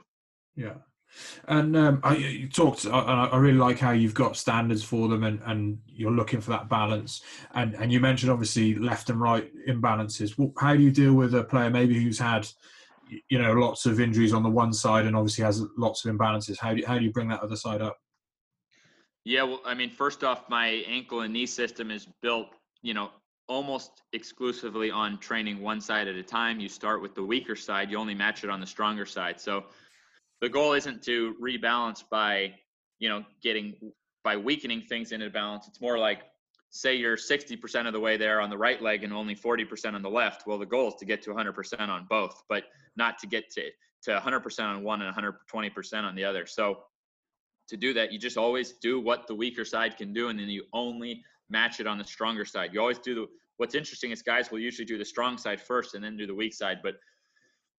[0.55, 0.75] Yeah.
[1.47, 2.85] And um, I, you talked.
[2.85, 2.99] I,
[3.31, 6.69] I, really like how you've got standards for them, and, and you're looking for that
[6.69, 7.21] balance.
[7.55, 10.35] And and you mentioned obviously left and right imbalances.
[10.59, 12.47] How do you deal with a player maybe who's had,
[13.29, 16.59] you know, lots of injuries on the one side and obviously has lots of imbalances?
[16.59, 17.97] How do you, how do you bring that other side up?
[19.25, 22.47] Yeah, well, I mean, first off, my ankle and knee system is built,
[22.81, 23.11] you know,
[23.47, 26.59] almost exclusively on training one side at a time.
[26.59, 29.41] You start with the weaker side, you only match it on the stronger side.
[29.41, 29.65] So
[30.39, 32.53] the goal isn't to rebalance by,
[32.99, 33.75] you know, getting
[34.23, 35.67] by weakening things into balance.
[35.67, 36.21] It's more like
[36.69, 40.01] say you're 60% of the way there on the right leg and only 40% on
[40.01, 40.45] the left.
[40.45, 43.69] Well, the goal is to get to 100% on both, but not to get to
[44.03, 46.45] to 100% on one and 120% on the other.
[46.45, 46.83] So
[47.69, 50.47] to do that, you just always do what the weaker side can do, and then
[50.47, 52.71] you only match it on the stronger side.
[52.73, 53.27] You always do the.
[53.57, 56.33] What's interesting is guys will usually do the strong side first and then do the
[56.33, 56.95] weak side, but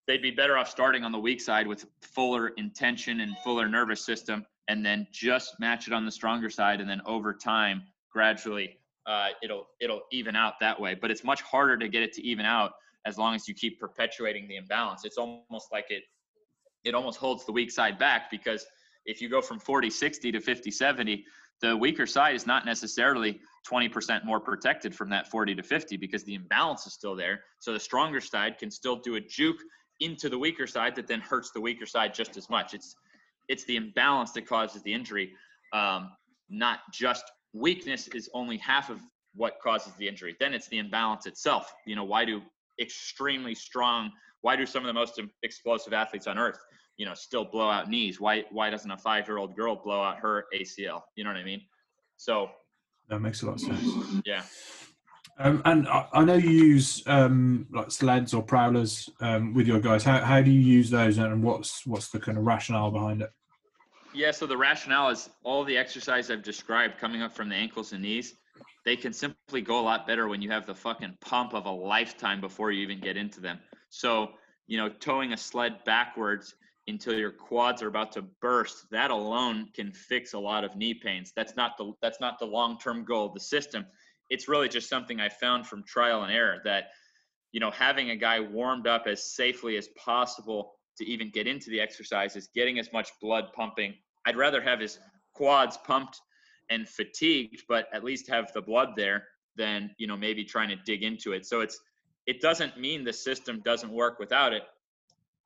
[0.06, 4.04] they'd be better off starting on the weak side with fuller intention and fuller nervous
[4.04, 8.78] system, and then just match it on the stronger side, and then over time, gradually,
[9.06, 10.94] uh, it'll it'll even out that way.
[10.94, 12.72] But it's much harder to get it to even out
[13.06, 15.04] as long as you keep perpetuating the imbalance.
[15.04, 16.04] It's almost like it
[16.84, 18.64] it almost holds the weak side back because
[19.06, 21.24] if you go from 40 60 to 50 70
[21.60, 23.40] the weaker side is not necessarily
[23.70, 27.40] 20% more protected from that 40 to 50 because the imbalance is still there.
[27.58, 29.60] So the stronger side can still do a juke
[30.00, 32.74] into the weaker side that then hurts the weaker side just as much.
[32.74, 32.96] It's
[33.48, 35.32] it's the imbalance that causes the injury
[35.72, 36.12] um,
[36.48, 39.00] not just weakness is only half of
[39.34, 40.36] what causes the injury.
[40.40, 41.72] Then it's the imbalance itself.
[41.86, 42.40] You know why do
[42.80, 46.58] extremely strong why do some of the most explosive athletes on earth
[46.96, 48.20] you know, still blow out knees.
[48.20, 51.02] Why why doesn't a five year old girl blow out her ACL?
[51.16, 51.62] You know what I mean?
[52.16, 52.50] So
[53.08, 54.22] that makes a lot of sense.
[54.24, 54.42] Yeah.
[55.38, 59.80] Um, and I, I, know you use um, like sleds or prowlers um, with your
[59.80, 60.04] guys.
[60.04, 63.30] How, how do you use those, and what's what's the kind of rationale behind it?
[64.12, 67.92] Yeah, so the rationale is all the exercise I've described coming up from the ankles
[67.92, 68.34] and knees.
[68.84, 71.70] They can simply go a lot better when you have the fucking pump of a
[71.70, 73.58] lifetime before you even get into them.
[73.88, 74.32] So
[74.66, 76.54] you know, towing a sled backwards
[76.90, 80.94] until your quads are about to burst, that alone can fix a lot of knee
[80.94, 81.32] pains.
[81.34, 83.86] That's not the that's not the long-term goal of the system.
[84.28, 86.90] It's really just something I found from trial and error that
[87.52, 91.70] you know, having a guy warmed up as safely as possible to even get into
[91.70, 93.94] the exercises, getting as much blood pumping.
[94.26, 94.98] I'd rather have his
[95.34, 96.20] quads pumped
[96.68, 99.24] and fatigued, but at least have the blood there
[99.56, 101.46] than, you know, maybe trying to dig into it.
[101.46, 101.80] So it's
[102.26, 104.62] it doesn't mean the system doesn't work without it,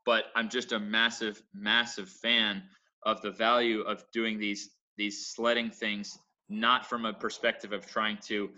[0.04, 2.62] but I'm just a massive, massive fan
[3.04, 8.18] of the value of doing these these sledding things, not from a perspective of trying
[8.26, 8.50] to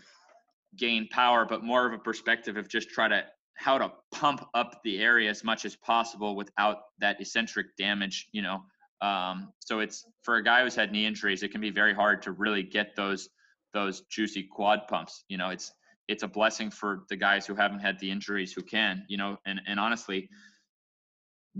[0.77, 3.25] gain power, but more of a perspective of just try to
[3.55, 8.43] how to pump up the area as much as possible without that eccentric damage, you
[8.43, 8.63] know.
[9.01, 12.23] Um, so it's for a guy who's had knee injuries, it can be very hard
[12.23, 13.29] to really get those
[13.73, 15.25] those juicy quad pumps.
[15.29, 15.73] You know, it's
[16.09, 19.39] it's a blessing for the guys who haven't had the injuries who can, you know,
[19.45, 20.29] and, and honestly,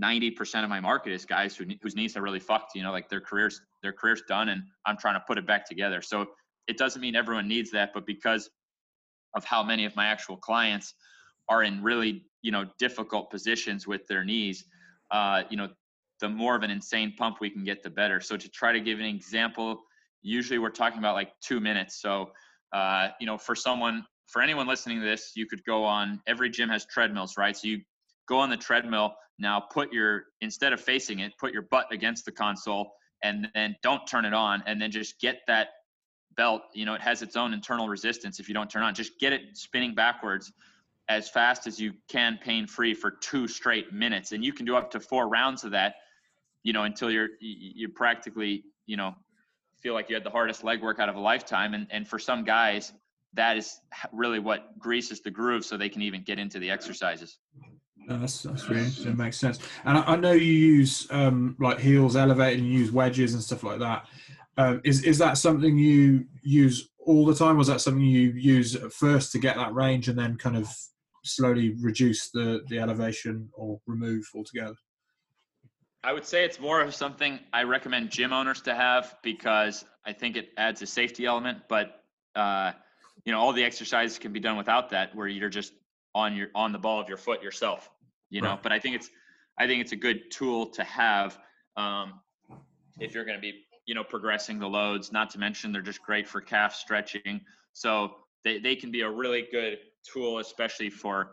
[0.01, 3.09] 90% of my market is guys who, whose knees are really fucked, you know, like
[3.09, 6.01] their careers, their career's done and I'm trying to put it back together.
[6.01, 6.27] So
[6.67, 8.49] it doesn't mean everyone needs that, but because
[9.35, 10.93] of how many of my actual clients
[11.49, 14.65] are in really, you know, difficult positions with their knees,
[15.11, 15.69] uh, you know,
[16.19, 18.19] the more of an insane pump we can get, the better.
[18.19, 19.81] So to try to give an example,
[20.21, 22.01] usually we're talking about like two minutes.
[22.01, 22.31] So,
[22.73, 26.49] uh, you know, for someone for anyone listening to this, you could go on every
[26.49, 27.55] gym has treadmills, right?
[27.55, 27.81] So you
[28.27, 32.25] go on the treadmill now, put your instead of facing it, put your butt against
[32.25, 35.69] the console and then don't turn it on and then just get that
[36.35, 38.93] belt, you know, it has its own internal resistance if you don't turn on.
[38.93, 40.51] Just get it spinning backwards
[41.09, 44.75] as fast as you can pain free for two straight minutes and you can do
[44.75, 45.95] up to four rounds of that,
[46.63, 49.15] you know, until you're you practically, you know,
[49.81, 52.19] feel like you had the hardest leg work out of a lifetime and and for
[52.19, 52.93] some guys
[53.33, 53.79] that is
[54.11, 57.37] really what greases the groove so they can even get into the exercises.
[58.07, 59.11] No, that's that's really interesting.
[59.11, 59.59] It makes sense.
[59.83, 63.43] And I, I know you use um, like heels elevated and you use wedges and
[63.43, 64.05] stuff like that.
[64.57, 67.57] Um, is is that something you use all the time?
[67.57, 70.69] Was that something you use at first to get that range and then kind of
[71.25, 74.75] slowly reduce the the elevation or remove altogether?
[76.03, 80.13] I would say it's more of something I recommend gym owners to have because I
[80.13, 81.63] think it adds a safety element.
[81.67, 82.03] But
[82.35, 82.71] uh,
[83.25, 85.73] you know all the exercises can be done without that where you're just
[86.15, 87.89] on your on the ball of your foot yourself
[88.29, 88.63] you know right.
[88.63, 89.09] but i think it's
[89.57, 91.39] i think it's a good tool to have
[91.75, 92.19] um,
[92.99, 96.01] if you're going to be you know progressing the loads not to mention they're just
[96.01, 97.41] great for calf stretching
[97.73, 101.31] so they, they can be a really good tool especially for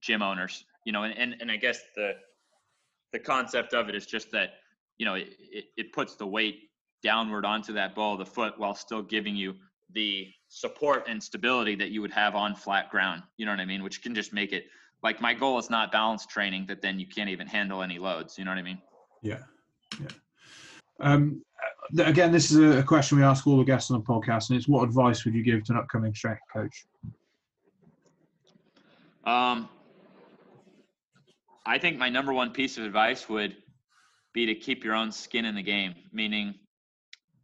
[0.00, 2.12] gym owners you know and, and, and i guess the
[3.12, 4.54] the concept of it is just that
[4.98, 6.68] you know it, it, it puts the weight
[7.02, 9.54] downward onto that ball of the foot while still giving you
[9.92, 13.22] the support and stability that you would have on flat ground.
[13.36, 13.82] You know what I mean?
[13.82, 14.66] Which can just make it
[15.02, 18.38] like my goal is not balance training that then you can't even handle any loads.
[18.38, 18.80] You know what I mean?
[19.22, 19.38] Yeah.
[20.00, 20.08] Yeah.
[21.00, 21.42] Um,
[21.98, 24.68] again, this is a question we ask all the guests on the podcast, and it's
[24.68, 26.86] what advice would you give to an upcoming strength coach?
[29.24, 29.68] Um,
[31.66, 33.56] I think my number one piece of advice would
[34.32, 35.94] be to keep your own skin in the game.
[36.12, 36.54] Meaning,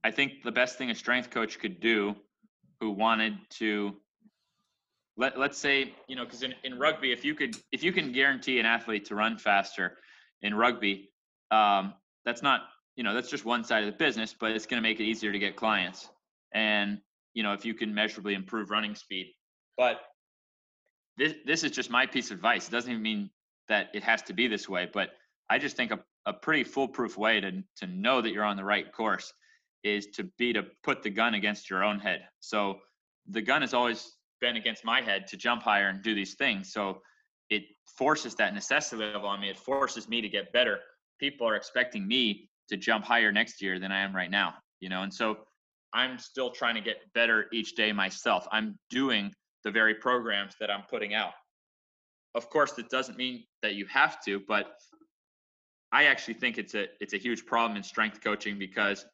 [0.03, 2.17] I think the best thing a strength coach could do
[2.81, 3.97] who wanted to
[5.17, 8.13] let, let's say you know because in, in rugby if you could if you can
[8.13, 9.99] guarantee an athlete to run faster
[10.43, 11.11] in rugby
[11.51, 11.95] um,
[12.25, 12.63] that's not
[12.97, 15.05] you know that's just one side of the business but it's going to make it
[15.05, 16.09] easier to get clients.
[16.53, 17.01] And
[17.35, 19.33] you know if you can measurably improve running speed.
[19.77, 20.01] But
[21.17, 22.69] this this is just my piece of advice.
[22.69, 23.31] It doesn't even mean
[23.69, 25.13] that it has to be this way but
[25.49, 28.65] i just think a, a pretty foolproof way to to know that you're on the
[28.65, 29.33] right course
[29.85, 32.23] is to be to put the gun against your own head.
[32.41, 32.81] So
[33.29, 36.73] the gun is always been against my head to jump higher and do these things.
[36.73, 37.01] So
[37.51, 37.65] it
[37.99, 39.51] forces that necessity level on me.
[39.51, 40.81] It forces me to get better.
[41.21, 44.89] People are expecting me to jump higher next year than I am right now, you
[44.89, 45.03] know.
[45.03, 45.39] And so
[45.93, 48.47] I'm still trying to get better each day myself.
[48.51, 49.33] I'm doing
[49.63, 51.33] the very programs that I'm putting out.
[52.35, 54.75] Of course, that doesn't mean that you have to, but
[55.93, 59.07] I actually think it's a it's a huge problem in strength coaching because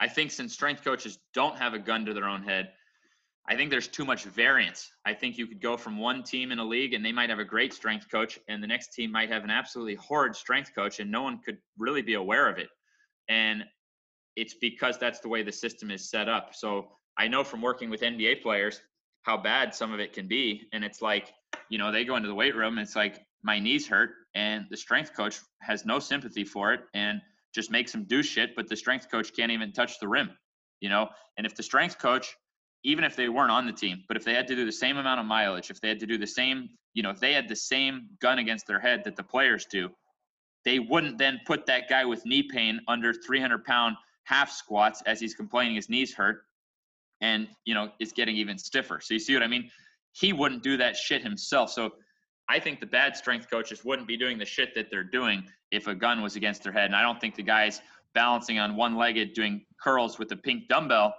[0.00, 2.72] I think since strength coaches don't have a gun to their own head,
[3.48, 4.90] I think there's too much variance.
[5.04, 7.38] I think you could go from one team in a league and they might have
[7.38, 10.98] a great strength coach, and the next team might have an absolutely horrid strength coach,
[10.98, 12.68] and no one could really be aware of it.
[13.28, 13.64] And
[14.34, 16.54] it's because that's the way the system is set up.
[16.54, 16.88] So
[17.18, 18.80] I know from working with NBA players
[19.22, 20.68] how bad some of it can be.
[20.72, 21.32] And it's like,
[21.68, 24.66] you know, they go into the weight room, and it's like my knees hurt, and
[24.70, 27.20] the strength coach has no sympathy for it and
[27.54, 30.30] just makes them do shit, but the strength coach can't even touch the rim,
[30.80, 31.08] you know?
[31.38, 32.36] And if the strength coach,
[32.86, 34.96] even if they weren't on the team, but if they had to do the same
[34.96, 37.48] amount of mileage, if they had to do the same, you know, if they had
[37.48, 39.90] the same gun against their head that the players do,
[40.64, 45.18] they wouldn't then put that guy with knee pain under 300 pound half squats as
[45.18, 46.42] he's complaining his knees hurt
[47.20, 49.00] and you know it's getting even stiffer.
[49.02, 49.68] So you see what i mean?
[50.12, 51.70] He wouldn't do that shit himself.
[51.70, 51.92] So
[52.48, 55.88] i think the bad strength coaches wouldn't be doing the shit that they're doing if
[55.88, 56.84] a gun was against their head.
[56.84, 57.80] And i don't think the guys
[58.14, 61.14] balancing on one legged doing curls with a pink dumbbell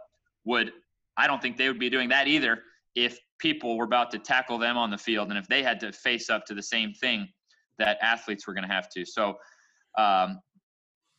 [0.46, 0.72] would
[1.18, 2.64] i don't think they would be doing that either
[2.96, 5.92] if people were about to tackle them on the field and if they had to
[5.92, 7.28] face up to the same thing
[7.78, 9.06] that athletes were going to have to.
[9.06, 9.38] So,
[9.98, 10.40] um,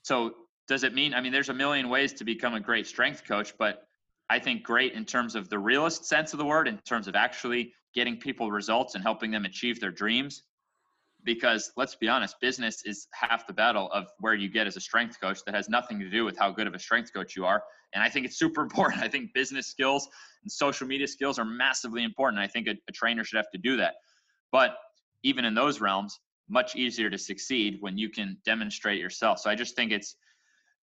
[0.03, 0.33] so
[0.67, 1.15] does it mean?
[1.15, 3.85] I mean, there's a million ways to become a great strength coach, but
[4.31, 7.15] I think great in terms of the realist sense of the word, in terms of
[7.15, 10.43] actually getting people results and helping them achieve their dreams.
[11.25, 14.81] Because let's be honest, business is half the battle of where you get as a
[14.81, 17.45] strength coach that has nothing to do with how good of a strength coach you
[17.45, 17.63] are.
[17.95, 19.03] And I think it's super important.
[19.03, 20.09] I think business skills
[20.43, 22.41] and social media skills are massively important.
[22.41, 23.95] I think a, a trainer should have to do that.
[24.53, 24.77] But
[25.25, 29.39] even in those realms, much easier to succeed when you can demonstrate yourself.
[29.39, 30.17] So I just think it's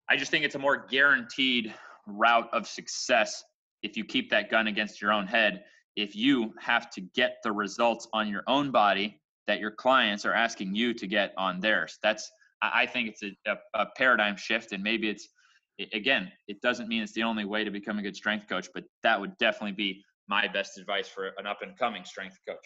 [0.09, 1.73] I just think it's a more guaranteed
[2.07, 3.43] route of success
[3.83, 5.63] if you keep that gun against your own head.
[5.95, 10.33] If you have to get the results on your own body that your clients are
[10.33, 11.97] asking you to get on theirs.
[12.03, 12.31] That's
[12.61, 15.27] I think it's a, a, paradigm shift, and maybe it's
[15.91, 18.83] again, it doesn't mean it's the only way to become a good strength coach, but
[19.01, 22.63] that would definitely be my best advice for an up and coming strength coach.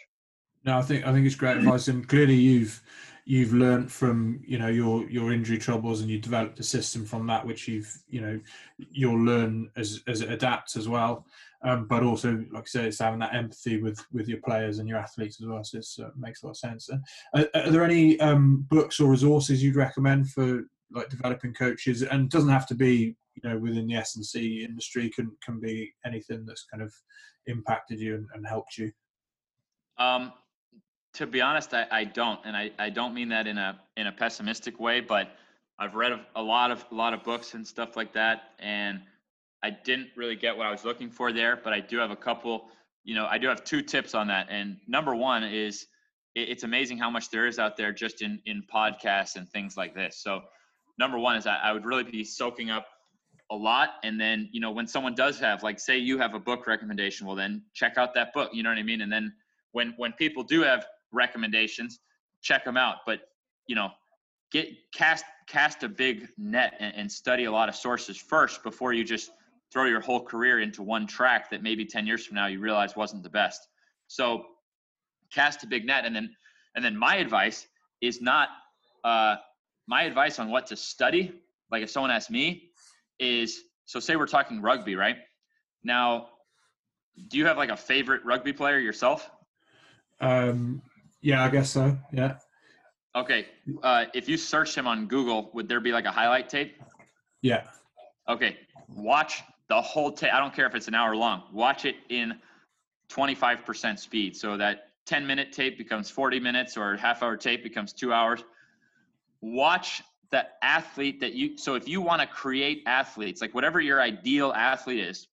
[0.65, 2.81] No, I think I think it's great advice, and clearly you've
[3.23, 7.27] you've learned from you know your your injury troubles, and you developed a system from
[7.27, 8.39] that, which you've you know
[8.77, 11.25] you'll learn as as it adapts as well.
[11.66, 14.88] Um, but also, like I say, it's having that empathy with with your players and
[14.88, 15.64] your athletes as well.
[15.64, 16.89] So it uh, makes a lot of sense.
[17.34, 22.03] Uh, are there any um, books or resources you'd recommend for like developing coaches?
[22.03, 25.09] And doesn't have to be you know within the S and C industry.
[25.09, 26.93] Can can be anything that's kind of
[27.47, 28.91] impacted you and, and helped you.
[29.97, 30.34] Um,
[31.14, 34.07] to be honest, I, I don't, and I, I don't mean that in a in
[34.07, 35.30] a pessimistic way, but
[35.80, 39.01] I've read a, a lot of a lot of books and stuff like that, and
[39.64, 41.59] I didn't really get what I was looking for there.
[41.64, 42.70] But I do have a couple.
[43.03, 45.88] You know, I do have two tips on that, and number one is
[46.36, 49.78] it, it's amazing how much there is out there just in in podcasts and things
[49.78, 50.18] like this.
[50.18, 50.41] So,
[50.97, 52.88] number one is I, I would really be soaking up
[53.51, 56.39] a lot and then you know when someone does have like say you have a
[56.39, 59.34] book recommendation well then check out that book you know what i mean and then
[59.74, 61.99] when when people do have recommendations,
[62.41, 62.97] check them out.
[63.05, 63.22] But
[63.68, 63.89] you know,
[64.51, 68.93] get cast cast a big net and, and study a lot of sources first before
[68.93, 69.32] you just
[69.74, 72.95] throw your whole career into one track that maybe 10 years from now you realize
[72.95, 73.67] wasn't the best.
[74.07, 74.45] So
[75.34, 76.30] cast a big net and then
[76.76, 77.67] and then my advice
[78.01, 78.49] is not
[79.03, 79.36] uh,
[79.88, 81.32] my advice on what to study.
[81.71, 82.69] Like if someone asks me,
[83.19, 85.17] is so say we're talking rugby, right?
[85.84, 86.30] Now,
[87.30, 89.30] do you have like a favorite rugby player yourself?
[90.19, 90.82] Um,
[91.21, 91.97] yeah, I guess so.
[92.11, 92.38] Yeah.
[93.15, 93.47] Okay.
[93.84, 96.76] Uh, if you search him on Google, would there be like a highlight tape?
[97.41, 97.65] Yeah.
[98.28, 98.57] Okay.
[98.95, 99.43] Watch
[99.76, 100.34] the whole tape.
[100.34, 101.43] I don't care if it's an hour long.
[101.51, 102.36] Watch it in
[103.09, 104.36] 25% speed.
[104.36, 108.43] So that 10 minute tape becomes 40 minutes or half hour tape becomes two hours.
[109.41, 113.99] Watch the athlete that you, so if you want to create athletes, like whatever your
[113.99, 115.28] ideal athlete is,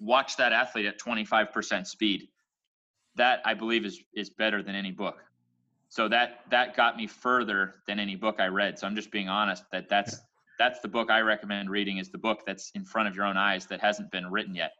[0.00, 2.28] watch that athlete at 25% speed
[3.16, 5.22] that I believe is is better than any book.
[5.88, 8.80] So that that got me further than any book I read.
[8.80, 10.20] So I'm just being honest that that's
[10.58, 13.36] that's the book I recommend reading is the book that's in front of your own
[13.36, 14.72] eyes that hasn't been written yet.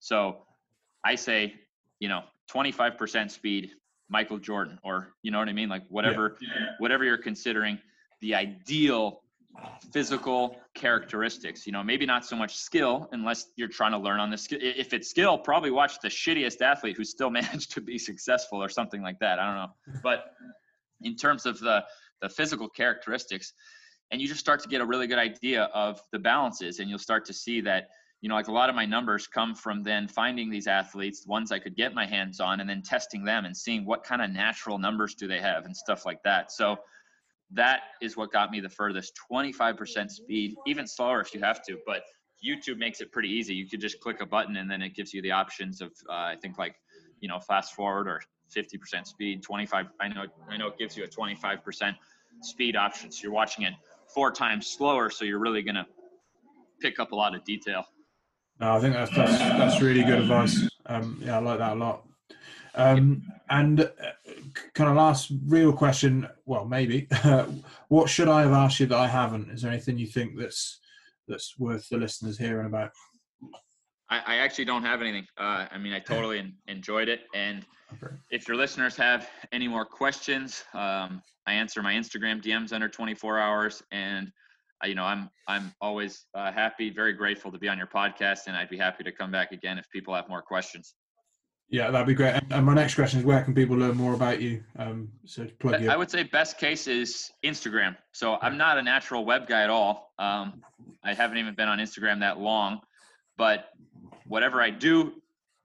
[0.00, 0.38] So
[1.04, 1.54] I say,
[2.00, 3.70] you know, 25% speed,
[4.08, 6.48] Michael Jordan, or you know what I mean, like whatever yeah.
[6.78, 7.78] whatever you're considering
[8.20, 9.22] the ideal
[9.92, 11.66] physical characteristics.
[11.66, 14.48] You know, maybe not so much skill unless you're trying to learn on this.
[14.50, 18.68] If it's skill, probably watch the shittiest athlete who still managed to be successful or
[18.68, 19.38] something like that.
[19.38, 20.00] I don't know.
[20.02, 20.32] But
[21.02, 21.84] in terms of the
[22.20, 23.52] the physical characteristics,
[24.12, 26.98] and you just start to get a really good idea of the balances, and you'll
[26.98, 27.88] start to see that.
[28.20, 31.50] You know, like a lot of my numbers come from then finding these athletes, ones
[31.50, 34.30] I could get my hands on, and then testing them and seeing what kind of
[34.30, 36.52] natural numbers do they have and stuff like that.
[36.52, 36.78] So,
[37.52, 41.78] that is what got me the furthest 25% speed even slower if you have to
[41.86, 42.04] but
[42.44, 45.12] youtube makes it pretty easy you could just click a button and then it gives
[45.12, 46.74] you the options of uh, i think like
[47.20, 48.20] you know fast forward or
[48.54, 51.94] 50% speed 25 i know i know it gives you a 25%
[52.40, 53.74] speed option so you're watching it
[54.14, 55.86] four times slower so you're really going to
[56.80, 57.84] pick up a lot of detail
[58.62, 60.68] no, I think that's, that's that's really good advice.
[60.86, 62.06] Um, yeah, I like that a lot.
[62.76, 63.88] Um, and uh,
[64.72, 67.08] kind of last real question, well, maybe,
[67.88, 69.50] what should I have asked you that I haven't?
[69.50, 70.78] Is there anything you think that's
[71.26, 72.90] that's worth the listeners hearing about?
[74.08, 75.26] I, I actually don't have anything.
[75.36, 77.22] Uh, I mean, I totally enjoyed it.
[77.34, 77.66] And
[78.30, 83.38] if your listeners have any more questions, um, I answer my Instagram DMs under 24
[83.38, 83.82] hours.
[83.90, 84.32] And
[84.82, 88.46] uh, you know, I'm I'm always uh, happy, very grateful to be on your podcast,
[88.46, 90.94] and I'd be happy to come back again if people have more questions.
[91.68, 92.38] Yeah, that'd be great.
[92.50, 94.62] And my next question is, where can people learn more about you?
[94.78, 95.90] Um, so plug you.
[95.90, 97.96] I would say best case is Instagram.
[98.12, 100.12] So I'm not a natural web guy at all.
[100.18, 100.62] Um,
[101.02, 102.80] I haven't even been on Instagram that long,
[103.38, 103.70] but
[104.26, 105.14] whatever I do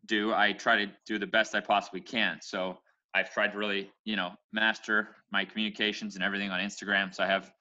[0.05, 2.39] do, I try to do the best I possibly can.
[2.41, 2.77] So
[3.17, 7.13] I've tried to really, you know, master my communications and everything on Instagram.
[7.13, 7.51] So I have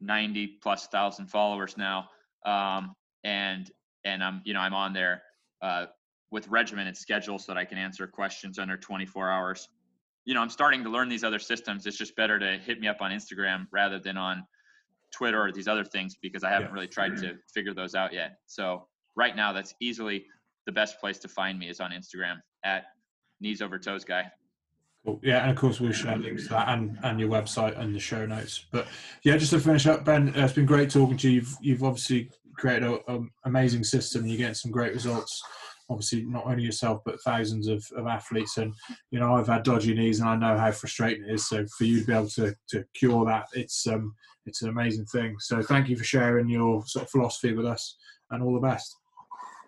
[0.00, 2.08] 90 plus thousand followers now,
[2.44, 3.70] um, and
[4.04, 5.22] and I'm, you know, I'm on there
[5.62, 5.86] uh,
[6.30, 9.68] with regimented schedules so that I can answer questions under 24 hours.
[10.26, 11.86] You know, I'm starting to learn these other systems.
[11.86, 14.44] It's just better to hit me up on Instagram rather than on
[15.10, 18.38] Twitter or these other things because I haven't really tried to figure those out yet.
[18.46, 20.26] So right now, that's easily
[20.66, 22.84] the best place to find me is on Instagram at
[23.40, 24.30] knees over toes guy.
[25.04, 25.20] Cool.
[25.22, 27.98] Yeah, and of course we'll share links to that and, and your website and the
[28.00, 28.64] show notes.
[28.72, 28.86] But
[29.22, 31.34] yeah, just to finish up, Ben, it's been great talking to you.
[31.36, 34.26] You've, you've obviously created an amazing system.
[34.26, 35.42] You're getting some great results
[35.90, 38.74] obviously not only yourself but thousands of, of athletes and
[39.10, 41.84] you know i've had dodgy knees and i know how frustrating it is so for
[41.84, 44.14] you to be able to, to cure that it's um
[44.46, 47.96] it's an amazing thing so thank you for sharing your sort of philosophy with us
[48.30, 48.96] and all the best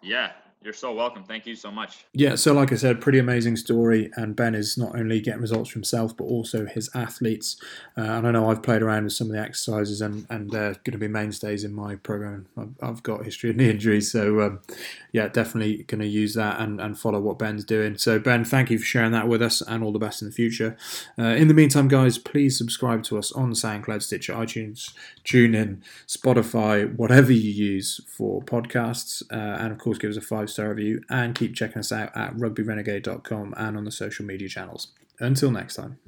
[0.03, 0.33] yeah
[0.67, 1.23] you're so welcome.
[1.23, 2.05] Thank you so much.
[2.13, 4.11] Yeah, so like I said, pretty amazing story.
[4.17, 7.57] And Ben is not only getting results for himself, but also his athletes.
[7.97, 10.73] Uh, and I know I've played around with some of the exercises, and, and they're
[10.73, 12.47] going to be mainstays in my program.
[12.59, 14.61] I've, I've got history of knee injuries, so um,
[15.13, 17.97] yeah, definitely going to use that and, and follow what Ben's doing.
[17.97, 20.35] So Ben, thank you for sharing that with us, and all the best in the
[20.35, 20.77] future.
[21.17, 24.93] Uh, in the meantime, guys, please subscribe to us on SoundCloud, Stitcher, iTunes,
[25.25, 30.51] TuneIn, Spotify, whatever you use for podcasts, uh, and of course, give us a five
[30.57, 34.89] star review and keep checking us out at rugbyrenegade.com and on the social media channels.
[35.21, 35.99] Until next time.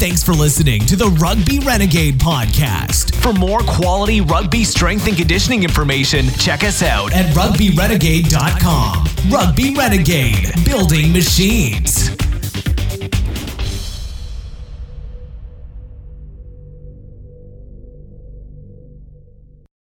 [0.00, 3.14] Thanks for listening to the Rugby Renegade podcast.
[3.16, 9.30] For more quality rugby strength and conditioning information, check us out at rugbyrenegade.com.
[9.30, 12.19] Rugby Renegade, building machines.